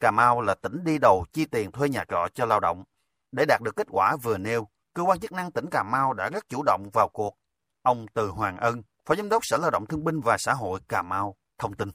Cà 0.00 0.10
Mau 0.10 0.40
là 0.40 0.54
tỉnh 0.54 0.84
đi 0.84 0.98
đầu 0.98 1.24
chi 1.32 1.44
tiền 1.44 1.72
thuê 1.72 1.88
nhà 1.88 2.04
trọ 2.08 2.28
cho 2.34 2.44
lao 2.44 2.60
động. 2.60 2.84
Để 3.32 3.44
đạt 3.48 3.60
được 3.64 3.76
kết 3.76 3.86
quả 3.90 4.16
vừa 4.16 4.38
nêu, 4.38 4.68
cơ 4.94 5.02
quan 5.02 5.20
chức 5.20 5.32
năng 5.32 5.52
tỉnh 5.52 5.66
Cà 5.70 5.82
Mau 5.82 6.12
đã 6.12 6.28
rất 6.28 6.48
chủ 6.48 6.62
động 6.62 6.90
vào 6.92 7.08
cuộc. 7.08 7.38
Ông 7.82 8.06
Từ 8.14 8.28
Hoàng 8.28 8.56
Ân, 8.56 8.82
Phó 9.06 9.14
Giám 9.14 9.28
đốc 9.28 9.44
Sở 9.44 9.56
Lao 9.56 9.70
động 9.70 9.86
Thương 9.86 10.04
binh 10.04 10.20
và 10.20 10.36
Xã 10.38 10.54
hội 10.54 10.80
Cà 10.88 11.02
Mau, 11.02 11.36
thông 11.58 11.74
tin. 11.74 11.90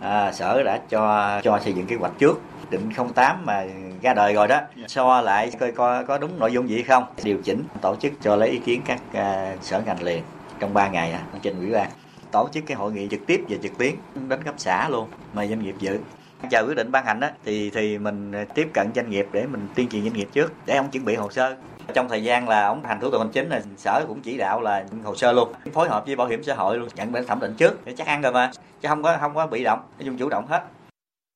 À, 0.00 0.32
sở 0.32 0.62
đã 0.62 0.80
cho 0.88 1.40
cho 1.44 1.58
xây 1.64 1.72
dựng 1.72 1.86
kế 1.86 1.96
hoạch 1.96 2.12
trước 2.18 2.40
định 2.70 2.90
08 3.14 3.46
mà 3.46 3.64
ra 4.02 4.14
đời 4.14 4.34
rồi 4.34 4.48
đó. 4.48 4.60
So 4.88 5.20
lại 5.20 5.50
coi 5.60 5.72
coi 5.72 6.04
có 6.04 6.18
đúng 6.18 6.38
nội 6.38 6.52
dung 6.52 6.68
gì 6.68 6.82
không? 6.82 7.04
Điều 7.22 7.38
chỉnh 7.44 7.64
tổ 7.80 7.96
chức 7.96 8.12
cho 8.22 8.36
lấy 8.36 8.48
ý 8.48 8.58
kiến 8.58 8.82
các 8.84 9.00
uh, 9.10 9.64
sở 9.64 9.80
ngành 9.86 10.02
liền 10.02 10.22
trong 10.60 10.74
3 10.74 10.88
ngày 10.88 11.12
à, 11.12 11.22
trình 11.42 11.58
ủy 11.58 11.70
ban. 11.70 11.90
Tổ 12.30 12.48
chức 12.52 12.64
cái 12.66 12.76
hội 12.76 12.92
nghị 12.92 13.08
trực 13.08 13.26
tiếp 13.26 13.44
và 13.48 13.56
trực 13.62 13.78
tuyến 13.78 13.94
đến 14.28 14.42
cấp 14.42 14.54
xã 14.58 14.88
luôn 14.88 15.08
mời 15.34 15.48
doanh 15.48 15.62
nghiệp 15.62 15.74
dự. 15.78 15.98
Chờ 16.50 16.64
quyết 16.66 16.76
định 16.76 16.92
ban 16.92 17.04
hành 17.06 17.20
đó 17.20 17.28
thì 17.44 17.70
thì 17.70 17.98
mình 17.98 18.32
tiếp 18.54 18.68
cận 18.74 18.90
doanh 18.94 19.10
nghiệp 19.10 19.26
để 19.32 19.46
mình 19.46 19.68
tuyên 19.74 19.88
truyền 19.88 20.02
doanh 20.02 20.12
nghiệp 20.12 20.28
trước 20.32 20.52
để 20.66 20.76
ông 20.76 20.90
chuẩn 20.90 21.04
bị 21.04 21.14
hồ 21.14 21.30
sơ. 21.30 21.56
Trong 21.94 22.08
thời 22.08 22.22
gian 22.22 22.48
là 22.48 22.66
ông 22.66 22.84
hành 22.84 23.00
thủ 23.00 23.10
tục 23.10 23.20
hành 23.20 23.30
chính 23.30 23.48
là 23.48 23.60
sở 23.76 24.04
cũng 24.08 24.20
chỉ 24.20 24.36
đạo 24.36 24.60
là 24.60 24.84
hồ 25.04 25.14
sơ 25.14 25.32
luôn 25.32 25.52
phối 25.72 25.88
hợp 25.88 26.06
với 26.06 26.16
bảo 26.16 26.26
hiểm 26.26 26.42
xã 26.42 26.54
hội 26.54 26.78
luôn 26.78 26.88
nhận 26.94 27.12
bản 27.12 27.26
thẩm 27.26 27.40
định 27.40 27.54
trước 27.54 27.84
để 27.84 27.94
chắc 27.96 28.06
ăn 28.06 28.22
rồi 28.22 28.32
mà 28.32 28.50
chứ 28.80 28.88
không 28.88 29.02
có 29.02 29.18
không 29.20 29.34
có 29.34 29.46
bị 29.46 29.64
động 29.64 29.80
nói 29.98 30.04
chung 30.06 30.18
chủ 30.18 30.28
động 30.28 30.46
hết. 30.46 30.62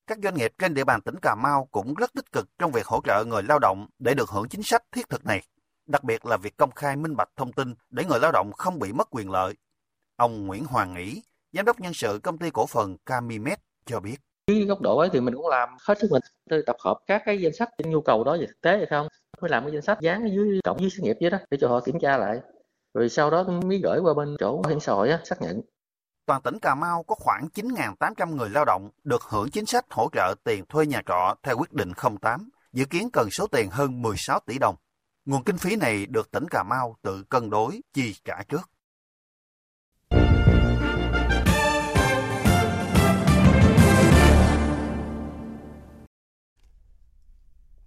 Các 0.06 0.18
doanh 0.22 0.34
nghiệp 0.34 0.52
trên 0.58 0.74
địa 0.74 0.84
bàn 0.84 1.00
tỉnh 1.00 1.18
Cà 1.22 1.34
Mau 1.34 1.68
cũng 1.70 1.94
rất 1.94 2.12
tích 2.14 2.32
cực 2.32 2.48
trong 2.58 2.72
việc 2.72 2.86
hỗ 2.86 3.00
trợ 3.04 3.24
người 3.24 3.42
lao 3.42 3.58
động 3.58 3.86
để 3.98 4.14
được 4.14 4.28
hưởng 4.28 4.48
chính 4.48 4.62
sách 4.62 4.82
thiết 4.92 5.08
thực 5.08 5.26
này, 5.26 5.42
đặc 5.86 6.04
biệt 6.04 6.26
là 6.26 6.36
việc 6.36 6.56
công 6.56 6.70
khai 6.70 6.96
minh 6.96 7.16
bạch 7.16 7.28
thông 7.36 7.52
tin 7.52 7.74
để 7.90 8.04
người 8.04 8.18
lao 8.20 8.32
động 8.32 8.52
không 8.52 8.78
bị 8.78 8.92
mất 8.92 9.08
quyền 9.10 9.30
lợi. 9.30 9.54
Ông 10.16 10.46
Nguyễn 10.46 10.64
Hoàng 10.64 10.94
Nghĩ, 10.94 11.22
giám 11.52 11.64
đốc 11.64 11.80
nhân 11.80 11.94
sự 11.94 12.20
công 12.22 12.38
ty 12.38 12.50
cổ 12.50 12.66
phần 12.66 12.96
Camimed 13.06 13.58
cho 13.86 14.00
biết. 14.00 14.16
Dưới 14.46 14.64
góc 14.64 14.80
độ 14.80 14.98
ấy 14.98 15.08
thì 15.12 15.20
mình 15.20 15.34
cũng 15.34 15.48
làm 15.48 15.68
hết 15.80 15.98
sức 16.00 16.08
mình 16.10 16.22
tôi 16.50 16.62
tập 16.66 16.76
hợp 16.84 16.98
các 17.06 17.22
cái 17.26 17.40
danh 17.40 17.54
sách 17.54 17.68
nhu 17.84 18.00
cầu 18.00 18.24
đó 18.24 18.36
về 18.40 18.46
thực 18.46 18.60
tế 18.60 18.76
hay 18.76 18.86
không. 18.86 19.08
Mới 19.40 19.48
làm 19.50 19.64
cái 19.64 19.72
danh 19.72 19.82
sách 19.82 20.00
dán 20.00 20.22
ở 20.22 20.28
dưới 20.36 20.60
cộng 20.64 20.76
với 20.76 20.90
xí 20.90 21.02
nghiệp 21.02 21.16
vậy 21.20 21.30
đó 21.30 21.38
để 21.50 21.58
cho 21.60 21.68
họ 21.68 21.80
kiểm 21.80 21.98
tra 22.00 22.16
lại. 22.16 22.40
Rồi 22.94 23.08
sau 23.08 23.30
đó 23.30 23.44
mới 23.44 23.80
gửi 23.84 23.98
qua 24.00 24.14
bên 24.14 24.36
chỗ 24.38 24.60
bảo 24.62 24.70
hiểm 24.70 24.80
xã 24.80 24.92
hội 24.92 25.10
á, 25.10 25.20
xác 25.24 25.42
nhận 25.42 25.60
toàn 26.30 26.42
tỉnh 26.42 26.58
Cà 26.58 26.74
Mau 26.74 27.02
có 27.02 27.14
khoảng 27.14 27.48
9.800 27.54 28.36
người 28.36 28.50
lao 28.50 28.64
động 28.64 28.90
được 29.04 29.22
hưởng 29.22 29.50
chính 29.50 29.66
sách 29.66 29.84
hỗ 29.90 30.08
trợ 30.12 30.34
tiền 30.44 30.64
thuê 30.68 30.86
nhà 30.86 31.02
trọ 31.06 31.34
theo 31.42 31.56
quyết 31.58 31.72
định 31.72 31.92
08, 32.20 32.48
dự 32.72 32.84
kiến 32.84 33.10
cần 33.12 33.30
số 33.30 33.46
tiền 33.46 33.70
hơn 33.70 34.02
16 34.02 34.40
tỷ 34.46 34.58
đồng. 34.58 34.76
Nguồn 35.24 35.44
kinh 35.44 35.58
phí 35.58 35.76
này 35.76 36.06
được 36.06 36.30
tỉnh 36.30 36.48
Cà 36.50 36.62
Mau 36.62 36.96
tự 37.02 37.24
cân 37.28 37.50
đối 37.50 37.80
chi 37.92 38.14
trả 38.24 38.42
trước. 38.48 38.70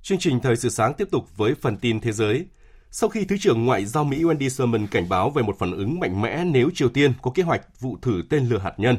Chương 0.02 0.20
trình 0.20 0.40
Thời 0.44 0.56
sự 0.56 0.70
sáng 0.70 0.94
tiếp 0.94 1.08
tục 1.12 1.38
với 1.38 1.56
phần 1.62 1.78
tin 1.78 2.00
thế 2.00 2.12
giới. 2.12 2.48
Sau 2.96 3.10
khi 3.10 3.26
Thứ 3.26 3.38
trưởng 3.38 3.66
Ngoại 3.66 3.86
giao 3.86 4.04
Mỹ 4.04 4.24
Wendy 4.24 4.50
Sherman 4.50 4.88
cảnh 4.88 5.10
báo 5.10 5.30
về 5.30 5.44
một 5.44 5.56
phản 5.60 5.72
ứng 5.72 6.00
mạnh 6.00 6.22
mẽ 6.22 6.44
nếu 6.46 6.70
Triều 6.76 6.90
Tiên 6.90 7.14
có 7.22 7.32
kế 7.32 7.44
hoạch 7.44 7.80
vụ 7.80 7.98
thử 8.02 8.22
tên 8.30 8.50
lửa 8.50 8.58
hạt 8.58 8.74
nhân, 8.78 8.98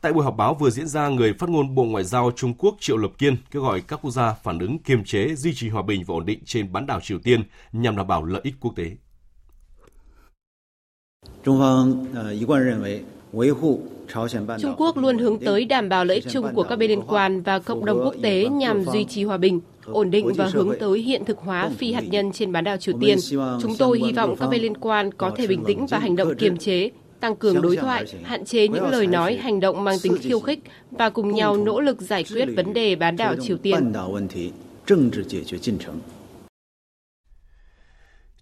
tại 0.00 0.12
buổi 0.12 0.24
họp 0.24 0.36
báo 0.36 0.54
vừa 0.54 0.70
diễn 0.70 0.88
ra, 0.88 1.08
người 1.08 1.32
phát 1.32 1.48
ngôn 1.48 1.74
Bộ 1.74 1.84
Ngoại 1.84 2.04
giao 2.04 2.30
Trung 2.36 2.54
Quốc 2.58 2.76
Triệu 2.80 2.96
Lập 2.96 3.10
Kiên 3.18 3.36
kêu 3.50 3.62
gọi 3.62 3.80
các 3.80 3.98
quốc 4.02 4.10
gia 4.10 4.32
phản 4.32 4.58
ứng 4.58 4.78
kiềm 4.78 5.04
chế, 5.04 5.34
duy 5.34 5.54
trì 5.54 5.68
hòa 5.68 5.82
bình 5.82 6.04
và 6.06 6.14
ổn 6.14 6.26
định 6.26 6.38
trên 6.44 6.72
bán 6.72 6.86
đảo 6.86 7.00
Triều 7.00 7.18
Tiên 7.18 7.42
nhằm 7.72 7.96
đảm 7.96 8.06
bảo 8.06 8.24
lợi 8.24 8.40
ích 8.44 8.54
quốc 8.60 8.76
tế. 8.76 8.90
Trung 14.60 14.74
Quốc 14.76 14.96
luôn 14.96 15.18
hướng 15.18 15.38
tới 15.38 15.64
đảm 15.64 15.88
bảo 15.88 16.04
lợi 16.04 16.16
ích 16.16 16.24
chung 16.30 16.54
của 16.54 16.62
các 16.62 16.76
bên 16.76 16.90
liên 16.90 17.02
quan 17.08 17.42
và 17.42 17.58
cộng 17.58 17.84
đồng 17.84 18.00
quốc 18.04 18.14
tế 18.22 18.48
nhằm 18.48 18.84
duy 18.84 19.04
trì 19.04 19.24
hòa 19.24 19.36
bình, 19.36 19.60
ổn 19.86 20.10
định 20.10 20.32
và 20.36 20.46
hướng 20.52 20.72
tới 20.80 20.98
hiện 21.00 21.24
thực 21.24 21.38
hóa 21.38 21.70
phi 21.78 21.92
hạt 21.92 22.04
nhân 22.10 22.32
trên 22.32 22.52
bán 22.52 22.64
đảo 22.64 22.76
Triều 22.76 22.94
Tiên. 23.00 23.18
Chúng 23.62 23.76
tôi 23.78 23.98
hy 23.98 24.12
vọng 24.12 24.36
các 24.40 24.46
bên 24.46 24.62
liên 24.62 24.76
quan 24.76 25.14
có 25.14 25.30
thể 25.36 25.46
bình 25.46 25.64
tĩnh 25.66 25.86
và 25.86 25.98
hành 25.98 26.16
động 26.16 26.34
kiềm 26.38 26.56
chế, 26.56 26.90
tăng 27.20 27.36
cường 27.36 27.62
đối 27.62 27.76
thoại, 27.76 28.04
hạn 28.22 28.44
chế 28.44 28.68
những 28.68 28.88
lời 28.88 29.06
nói, 29.06 29.36
hành 29.36 29.60
động 29.60 29.84
mang 29.84 29.96
tính 30.02 30.16
khiêu 30.20 30.40
khích 30.40 30.58
và 30.90 31.10
cùng 31.10 31.34
nhau 31.34 31.56
nỗ 31.56 31.80
lực 31.80 32.00
giải 32.00 32.24
quyết 32.34 32.48
vấn 32.56 32.72
đề 32.72 32.94
bán 32.94 33.16
đảo 33.16 33.34
Triều 33.42 33.56
Tiên. 33.56 33.92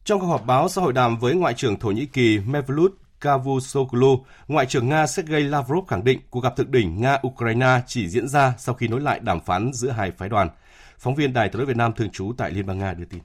Trong 0.04 0.20
cuộc 0.20 0.26
họp 0.26 0.46
báo 0.46 0.68
sau 0.68 0.84
hội 0.84 0.92
đàm 0.92 1.18
với 1.18 1.34
Ngoại 1.34 1.54
trưởng 1.54 1.78
Thổ 1.78 1.90
Nhĩ 1.90 2.06
Kỳ 2.06 2.38
Mevlut 2.46 3.01
Cavusoglu, 3.22 4.24
Ngoại 4.48 4.66
trưởng 4.66 4.88
Nga 4.88 5.06
Sergei 5.06 5.42
Lavrov 5.42 5.88
khẳng 5.88 6.04
định 6.04 6.20
cuộc 6.30 6.40
gặp 6.40 6.56
thượng 6.56 6.70
đỉnh 6.70 7.00
Nga-Ukraine 7.00 7.80
chỉ 7.86 8.08
diễn 8.08 8.28
ra 8.28 8.54
sau 8.58 8.74
khi 8.74 8.88
nối 8.88 9.00
lại 9.00 9.20
đàm 9.22 9.40
phán 9.40 9.72
giữa 9.72 9.90
hai 9.90 10.10
phái 10.10 10.28
đoàn. 10.28 10.48
Phóng 10.98 11.14
viên 11.14 11.32
Đài 11.32 11.48
tiếng 11.48 11.66
Việt 11.66 11.76
Nam 11.76 11.92
thường 11.92 12.10
trú 12.10 12.32
tại 12.36 12.50
Liên 12.50 12.66
bang 12.66 12.78
Nga 12.78 12.94
đưa 12.94 13.04
tin. 13.04 13.20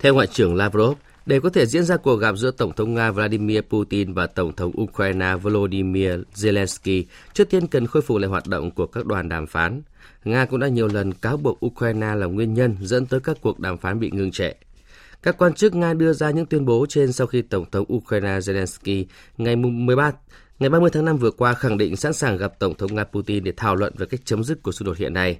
Theo 0.00 0.14
Ngoại 0.14 0.26
trưởng 0.26 0.54
Lavrov, 0.54 0.98
để 1.26 1.40
có 1.40 1.48
thể 1.48 1.66
diễn 1.66 1.84
ra 1.84 1.96
cuộc 1.96 2.16
gặp 2.16 2.36
giữa 2.36 2.50
Tổng 2.50 2.72
thống 2.72 2.94
Nga 2.94 3.10
Vladimir 3.10 3.60
Putin 3.60 4.12
và 4.12 4.26
Tổng 4.26 4.56
thống 4.56 4.72
Ukraine 4.82 5.34
Volodymyr 5.34 6.12
Zelensky, 6.34 7.04
trước 7.32 7.50
tiên 7.50 7.66
cần 7.66 7.86
khôi 7.86 8.02
phục 8.02 8.18
lại 8.18 8.28
hoạt 8.28 8.46
động 8.46 8.70
của 8.70 8.86
các 8.86 9.06
đoàn 9.06 9.28
đàm 9.28 9.46
phán. 9.46 9.82
Nga 10.24 10.44
cũng 10.44 10.60
đã 10.60 10.68
nhiều 10.68 10.88
lần 10.88 11.12
cáo 11.12 11.36
buộc 11.36 11.66
Ukraine 11.66 12.14
là 12.14 12.26
nguyên 12.26 12.54
nhân 12.54 12.76
dẫn 12.80 13.06
tới 13.06 13.20
các 13.20 13.36
cuộc 13.40 13.60
đàm 13.60 13.78
phán 13.78 14.00
bị 14.00 14.10
ngưng 14.10 14.30
trệ. 14.30 14.52
Các 15.26 15.38
quan 15.38 15.54
chức 15.54 15.74
Nga 15.74 15.94
đưa 15.94 16.12
ra 16.12 16.30
những 16.30 16.46
tuyên 16.46 16.64
bố 16.64 16.86
trên 16.88 17.12
sau 17.12 17.26
khi 17.26 17.42
Tổng 17.42 17.70
thống 17.70 17.86
Ukraine 17.92 18.38
Zelensky 18.38 19.04
ngày 19.38 19.56
13 19.56 20.12
ngày 20.58 20.70
30 20.70 20.90
tháng 20.92 21.04
5 21.04 21.16
vừa 21.16 21.30
qua 21.30 21.54
khẳng 21.54 21.78
định 21.78 21.96
sẵn 21.96 22.12
sàng 22.12 22.36
gặp 22.36 22.58
Tổng 22.58 22.74
thống 22.74 22.94
Nga 22.94 23.04
Putin 23.04 23.44
để 23.44 23.52
thảo 23.56 23.76
luận 23.76 23.92
về 23.96 24.06
cách 24.06 24.20
chấm 24.24 24.44
dứt 24.44 24.62
của 24.62 24.72
xung 24.72 24.86
đột 24.86 24.96
hiện 24.96 25.14
nay. 25.14 25.38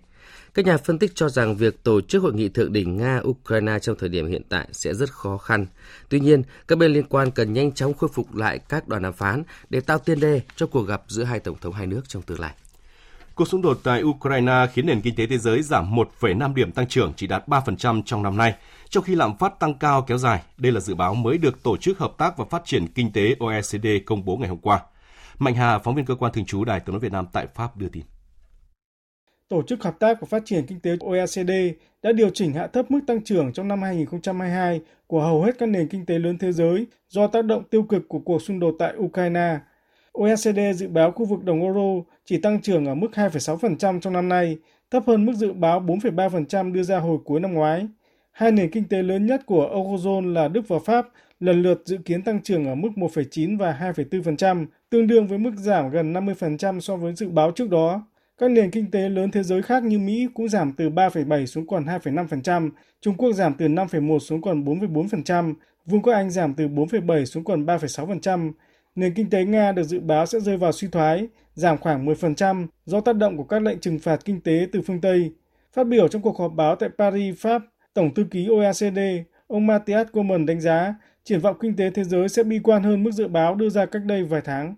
Các 0.55 0.64
nhà 0.64 0.76
phân 0.76 0.99
tích 0.99 1.12
cho 1.14 1.28
rằng 1.28 1.57
việc 1.57 1.83
tổ 1.83 2.00
chức 2.00 2.23
hội 2.23 2.35
nghị 2.35 2.49
thượng 2.49 2.73
đỉnh 2.73 2.99
Nga-Ukraine 2.99 3.78
trong 3.78 3.97
thời 3.99 4.09
điểm 4.09 4.26
hiện 4.26 4.43
tại 4.49 4.69
sẽ 4.73 4.95
rất 4.95 5.12
khó 5.12 5.38
khăn. 5.38 5.66
Tuy 6.09 6.21
nhiên, 6.21 6.43
các 6.69 6.78
bên 6.78 6.93
liên 6.93 7.05
quan 7.05 7.31
cần 7.31 7.52
nhanh 7.52 7.73
chóng 7.73 7.95
khôi 7.95 8.11
phục 8.12 8.35
lại 8.35 8.59
các 8.59 8.88
đoàn 8.88 9.02
đàm 9.02 9.12
phán 9.12 9.43
để 9.71 9.81
tạo 9.81 9.99
tiền 9.99 10.21
đề 10.21 10.40
cho 10.57 10.66
cuộc 10.66 10.83
gặp 10.83 11.02
giữa 11.09 11.25
hai 11.25 11.40
tổng 11.40 11.57
thống 11.61 11.73
hai 11.73 11.87
nước 11.87 12.09
trong 12.09 12.23
tương 12.23 12.40
lai. 12.40 12.55
Cuộc 13.37 13.49
xung 13.49 13.62
đột 13.62 13.78
tại 13.85 14.02
Ukraine 14.02 14.66
khiến 14.73 14.87
nền 14.87 15.00
kinh 15.00 15.14
tế 15.16 15.26
thế 15.26 15.38
giới 15.38 15.62
giảm 15.62 15.95
1,5 15.95 16.55
điểm 16.55 16.73
tăng 16.73 16.87
trưởng 16.87 17.12
chỉ 17.16 17.26
đạt 17.26 17.49
3% 17.49 18.02
trong 18.02 18.23
năm 18.23 18.37
nay, 18.37 18.55
trong 18.88 19.05
khi 19.05 19.14
lạm 19.14 19.37
phát 19.37 19.61
tăng 19.61 19.75
cao 19.75 20.02
kéo 20.02 20.19
dài. 20.19 20.43
Đây 20.59 20.73
là 20.73 20.81
dự 20.81 20.95
báo 20.95 21.14
mới 21.14 21.38
được 21.38 21.62
Tổ 21.62 21.76
chức 21.76 21.99
Hợp 21.99 22.12
tác 22.19 22.38
và 22.38 22.45
Phát 22.50 22.62
triển 22.64 22.87
Kinh 22.95 23.12
tế 23.12 23.35
OECD 23.38 23.87
công 24.07 24.25
bố 24.25 24.37
ngày 24.37 24.49
hôm 24.49 24.58
qua. 24.58 24.80
Mạnh 25.39 25.54
Hà, 25.54 25.78
phóng 25.78 25.95
viên 25.95 26.04
cơ 26.04 26.15
quan 26.15 26.32
thường 26.32 26.45
trú 26.45 26.65
Đài 26.65 26.80
tiếng 26.80 26.93
nói 26.93 27.00
Việt 27.00 27.13
Nam 27.13 27.26
tại 27.32 27.47
Pháp 27.54 27.76
đưa 27.76 27.89
tin. 27.89 28.02
Tổ 29.49 29.63
chức 29.63 29.82
Hợp 29.82 29.99
tác 29.99 30.21
và 30.21 30.26
Phát 30.30 30.43
triển 30.45 30.67
Kinh 30.67 30.80
tế 30.80 30.97
OECD 31.00 31.50
đã 32.02 32.13
điều 32.13 32.30
chỉnh 32.30 32.52
hạ 32.52 32.67
thấp 32.67 32.91
mức 32.91 33.00
tăng 33.06 33.25
trưởng 33.25 33.52
trong 33.52 33.69
năm 33.69 33.82
2022 33.82 34.80
của 35.06 35.23
hầu 35.23 35.43
hết 35.43 35.58
các 35.58 35.69
nền 35.69 35.89
kinh 35.89 36.06
tế 36.06 36.19
lớn 36.19 36.39
thế 36.39 36.52
giới 36.52 36.87
do 37.08 37.26
tác 37.26 37.45
động 37.45 37.65
tiêu 37.71 37.82
cực 37.82 38.08
của 38.08 38.19
cuộc 38.19 38.43
xung 38.43 38.60
đột 38.60 38.76
tại 38.78 38.95
Ukraine. 38.97 39.58
OECD 40.17 40.59
dự 40.75 40.89
báo 40.89 41.11
khu 41.11 41.25
vực 41.25 41.45
đồng 41.45 41.63
euro 41.63 42.02
chỉ 42.25 42.39
tăng 42.39 42.61
trưởng 42.61 42.87
ở 42.87 42.95
mức 42.95 43.09
2,6% 43.15 44.00
trong 44.00 44.13
năm 44.13 44.29
nay, 44.29 44.59
thấp 44.91 45.02
hơn 45.07 45.26
mức 45.26 45.33
dự 45.37 45.52
báo 45.52 45.81
4,3% 45.81 46.73
đưa 46.73 46.83
ra 46.83 46.99
hồi 46.99 47.19
cuối 47.25 47.41
năm 47.41 47.52
ngoái. 47.52 47.87
Hai 48.33 48.52
nền 48.52 48.71
kinh 48.71 48.89
tế 48.89 49.02
lớn 49.02 49.26
nhất 49.26 49.47
của 49.47 49.69
Eurozone 49.75 50.33
là 50.33 50.49
Đức 50.49 50.69
và 50.69 50.79
Pháp 50.85 51.09
lần 51.41 51.63
lượt 51.63 51.83
dự 51.85 51.97
kiến 52.05 52.23
tăng 52.23 52.43
trưởng 52.43 52.67
ở 52.67 52.75
mức 52.75 52.89
1,9 52.97 53.59
và 53.59 53.93
2,4%, 53.97 54.67
tương 54.91 55.07
đương 55.07 55.26
với 55.26 55.39
mức 55.39 55.52
giảm 55.57 55.91
gần 55.91 56.13
50% 56.13 56.81
so 56.81 56.97
với 56.97 57.15
dự 57.15 57.29
báo 57.29 57.50
trước 57.50 57.71
đó. 57.71 58.07
Các 58.39 58.50
nền 58.50 58.71
kinh 58.71 58.91
tế 58.91 59.09
lớn 59.09 59.31
thế 59.31 59.43
giới 59.43 59.63
khác 59.63 59.83
như 59.83 59.99
Mỹ 59.99 60.29
cũng 60.35 60.49
giảm 60.49 60.73
từ 60.73 60.91
3,7 60.91 61.47
xuống 61.47 61.67
còn 61.67 61.85
2,5%, 61.85 62.71
Trung 63.00 63.15
Quốc 63.17 63.33
giảm 63.33 63.55
từ 63.55 63.69
5,1 63.69 64.19
xuống 64.19 64.43
còn 64.43 64.65
4,4%, 64.65 65.55
Vương 65.87 66.02
quốc 66.02 66.13
Anh 66.13 66.31
giảm 66.31 66.55
từ 66.55 66.69
4,7 66.69 67.25
xuống 67.25 67.45
còn 67.45 67.67
3,6%. 67.67 68.52
Nền 68.97 69.15
kinh 69.15 69.30
tế 69.30 69.45
Nga 69.45 69.73
được 69.73 69.82
dự 69.82 70.00
báo 70.00 70.26
sẽ 70.26 70.41
rơi 70.41 70.56
vào 70.56 70.73
suy 70.73 70.89
thoái, 70.89 71.28
giảm 71.54 71.78
khoảng 71.78 72.06
10% 72.06 72.67
do 72.85 73.00
tác 73.00 73.17
động 73.17 73.37
của 73.37 73.45
các 73.45 73.63
lệnh 73.63 73.78
trừng 73.78 73.99
phạt 73.99 74.25
kinh 74.25 74.41
tế 74.41 74.67
từ 74.73 74.82
phương 74.82 75.00
Tây. 75.00 75.32
Phát 75.73 75.85
biểu 75.85 76.09
trong 76.09 76.23
cuộc 76.23 76.39
họp 76.39 76.52
báo 76.52 76.76
tại 76.76 76.89
Paris, 76.99 77.39
Pháp, 77.39 77.63
Tổng 77.95 78.15
thư 78.15 78.25
ký 78.30 78.49
OECD, 78.49 78.99
ông 79.47 79.67
Matthias 79.67 80.06
Goldman 80.13 80.47
đánh 80.47 80.61
giá 80.61 80.95
triển 81.25 81.41
vọng 81.41 81.56
kinh 81.61 81.76
tế 81.76 81.91
thế 81.91 82.04
giới 82.04 82.28
sẽ 82.28 82.43
bi 82.43 82.59
quan 82.59 82.82
hơn 82.82 83.02
mức 83.02 83.11
dự 83.11 83.28
báo 83.28 83.54
đưa 83.54 83.69
ra 83.69 83.87
cách 83.87 84.02
đây 84.04 84.25
vài 84.25 84.41
tháng. 84.45 84.75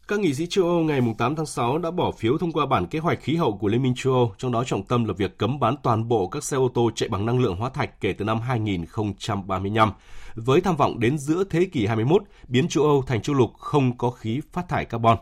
Các 0.08 0.20
nghị 0.20 0.34
sĩ 0.34 0.46
châu 0.50 0.64
Âu 0.64 0.80
ngày 0.80 1.00
8 1.18 1.36
tháng 1.36 1.46
6 1.46 1.78
đã 1.78 1.90
bỏ 1.90 2.10
phiếu 2.10 2.38
thông 2.38 2.52
qua 2.52 2.66
bản 2.66 2.86
kế 2.86 2.98
hoạch 2.98 3.22
khí 3.22 3.36
hậu 3.36 3.56
của 3.56 3.68
Liên 3.68 3.82
minh 3.82 3.94
châu 3.96 4.12
Âu, 4.12 4.34
trong 4.38 4.52
đó 4.52 4.64
trọng 4.64 4.82
tâm 4.82 5.04
là 5.04 5.14
việc 5.14 5.38
cấm 5.38 5.60
bán 5.60 5.74
toàn 5.82 6.08
bộ 6.08 6.28
các 6.28 6.44
xe 6.44 6.56
ô 6.56 6.68
tô 6.74 6.90
chạy 6.94 7.08
bằng 7.08 7.26
năng 7.26 7.40
lượng 7.40 7.56
hóa 7.56 7.70
thạch 7.70 8.00
kể 8.00 8.12
từ 8.12 8.24
năm 8.24 8.40
2035, 8.40 9.92
với 10.34 10.60
tham 10.60 10.76
vọng 10.76 11.00
đến 11.00 11.18
giữa 11.18 11.44
thế 11.50 11.64
kỷ 11.72 11.86
21 11.86 12.22
biến 12.48 12.68
châu 12.68 12.84
Âu 12.84 13.02
thành 13.06 13.22
châu 13.22 13.36
lục 13.36 13.50
không 13.58 13.98
có 13.98 14.10
khí 14.10 14.40
phát 14.52 14.68
thải 14.68 14.84
carbon. 14.84 15.16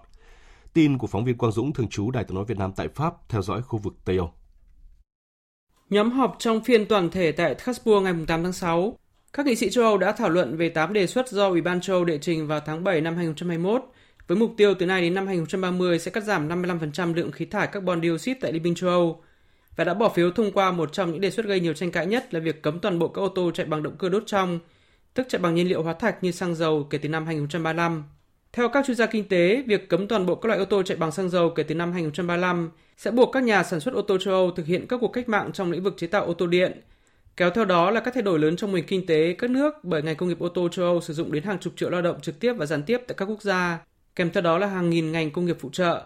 Tin 0.79 0.99
của 0.99 1.07
phóng 1.07 1.25
viên 1.25 1.39
Quang 1.39 1.53
Dũng 1.53 1.73
thường 1.73 1.89
trú 1.89 2.11
Đài 2.11 2.25
tiếng 2.25 2.35
nói 2.35 2.45
Việt 2.45 2.59
Nam 2.59 2.73
tại 2.77 2.89
Pháp 2.89 3.15
theo 3.29 3.43
dõi 3.43 3.63
khu 3.63 3.79
vực 3.79 3.95
Tây 4.05 4.17
Âu. 4.17 4.33
Nhóm 5.91 6.11
họp 6.11 6.37
trong 6.39 6.65
phiên 6.65 6.87
toàn 6.87 7.11
thể 7.11 7.33
tại 7.33 7.55
Strasbourg 7.55 8.05
ngày 8.05 8.15
8 8.27 8.43
tháng 8.43 8.53
6, 8.53 8.99
các 9.33 9.47
nghị 9.47 9.57
sĩ 9.57 9.71
châu 9.71 9.85
Âu 9.85 9.99
đã 9.99 10.13
thảo 10.13 10.31
luận 10.31 10.57
về 10.57 10.69
8 10.69 10.93
đề 10.93 11.07
xuất 11.07 11.29
do 11.29 11.49
Ủy 11.49 11.61
ban 11.61 11.81
châu 11.81 11.97
Âu 11.97 12.05
đệ 12.05 12.19
trình 12.19 12.47
vào 12.47 12.61
tháng 12.61 12.85
7 12.85 13.01
năm 13.01 13.17
2021 13.17 13.83
với 14.27 14.39
mục 14.39 14.55
tiêu 14.57 14.75
từ 14.75 14.87
nay 14.87 15.01
đến 15.01 15.15
năm 15.15 15.27
2030 15.27 15.99
sẽ 15.99 16.11
cắt 16.11 16.25
giảm 16.25 16.49
55% 16.49 17.15
lượng 17.15 17.33
khí 17.33 17.45
thải 17.45 17.67
carbon 17.67 18.03
dioxide 18.03 18.39
tại 18.41 18.53
Liên 18.53 18.63
minh 18.63 18.75
châu 18.75 18.91
Âu 18.91 19.23
và 19.77 19.85
đã 19.85 19.95
bỏ 19.95 20.09
phiếu 20.09 20.31
thông 20.31 20.53
qua 20.53 20.73
một 20.73 20.93
trong 20.93 21.11
những 21.13 21.21
đề 21.21 21.31
xuất 21.31 21.47
gây 21.47 21.61
nhiều 21.61 21.75
tranh 21.75 21.91
cãi 21.91 22.07
nhất 22.07 22.35
là 22.35 22.41
việc 22.41 22.63
cấm 22.63 22.81
toàn 22.81 22.99
bộ 22.99 23.09
các 23.09 23.23
ô 23.23 23.29
tô 23.29 23.51
chạy 23.51 23.67
bằng 23.67 23.83
động 23.83 23.97
cơ 23.99 24.09
đốt 24.09 24.23
trong, 24.27 24.59
tức 25.15 25.27
chạy 25.29 25.41
bằng 25.41 25.55
nhiên 25.55 25.69
liệu 25.69 25.83
hóa 25.83 25.93
thạch 25.95 26.25
như 26.25 26.31
xăng 26.31 26.55
dầu 26.55 26.87
kể 26.91 26.99
từ 26.99 27.09
năm 27.09 27.27
2035. 27.27 28.05
Theo 28.53 28.69
các 28.69 28.87
chuyên 28.87 28.97
gia 28.97 29.07
kinh 29.07 29.29
tế, 29.29 29.63
việc 29.67 29.89
cấm 29.89 30.09
toàn 30.09 30.27
bộ 30.27 30.35
các 30.35 30.47
loại 30.47 30.59
ô 30.59 30.65
tô 30.65 30.83
chạy 30.83 30.97
bằng 30.97 31.13
xăng 31.13 31.31
dầu 31.31 31.51
kể 31.51 31.63
từ 31.63 31.75
năm 31.75 31.93
2035 31.93 32.71
sẽ 32.97 33.11
buộc 33.11 33.33
các 33.33 33.43
nhà 33.43 33.63
sản 33.63 33.81
xuất 33.81 33.95
ô 33.95 34.03
tô 34.03 34.19
châu 34.19 34.35
Âu 34.35 34.51
thực 34.51 34.67
hiện 34.67 34.87
các 34.89 34.99
cuộc 35.01 35.09
cách 35.09 35.29
mạng 35.29 35.51
trong 35.53 35.73
lĩnh 35.73 35.83
vực 35.83 35.95
chế 35.97 36.07
tạo 36.07 36.25
ô 36.25 36.35
tô 36.35 36.47
điện. 36.47 36.81
Kéo 37.37 37.51
theo 37.51 37.65
đó 37.65 37.91
là 37.91 38.01
các 38.01 38.15
thay 38.15 38.23
đổi 38.23 38.39
lớn 38.39 38.57
trong 38.57 38.75
nền 38.75 38.87
kinh 38.87 39.07
tế 39.07 39.33
các 39.39 39.51
nước 39.51 39.75
bởi 39.83 40.03
ngành 40.03 40.17
công 40.17 40.29
nghiệp 40.29 40.39
ô 40.39 40.49
tô 40.49 40.69
châu 40.69 40.85
Âu 40.85 41.01
sử 41.01 41.15
dụng 41.15 41.33
đến 41.33 41.43
hàng 41.43 41.59
chục 41.59 41.73
triệu 41.77 41.91
lao 41.91 42.03
động 42.03 42.21
trực 42.21 42.41
tiếp 42.41 42.53
và 42.53 42.67
gián 42.67 42.83
tiếp 42.83 42.99
tại 43.07 43.15
các 43.19 43.25
quốc 43.25 43.43
gia, 43.43 43.79
kèm 44.17 44.31
theo 44.31 44.43
đó 44.43 44.59
là 44.59 44.67
hàng 44.67 44.91
nghìn 44.91 45.13
ngành 45.13 45.31
công 45.31 45.47
nghiệp 45.47 45.57
phụ 45.61 45.71
trợ. 45.73 46.05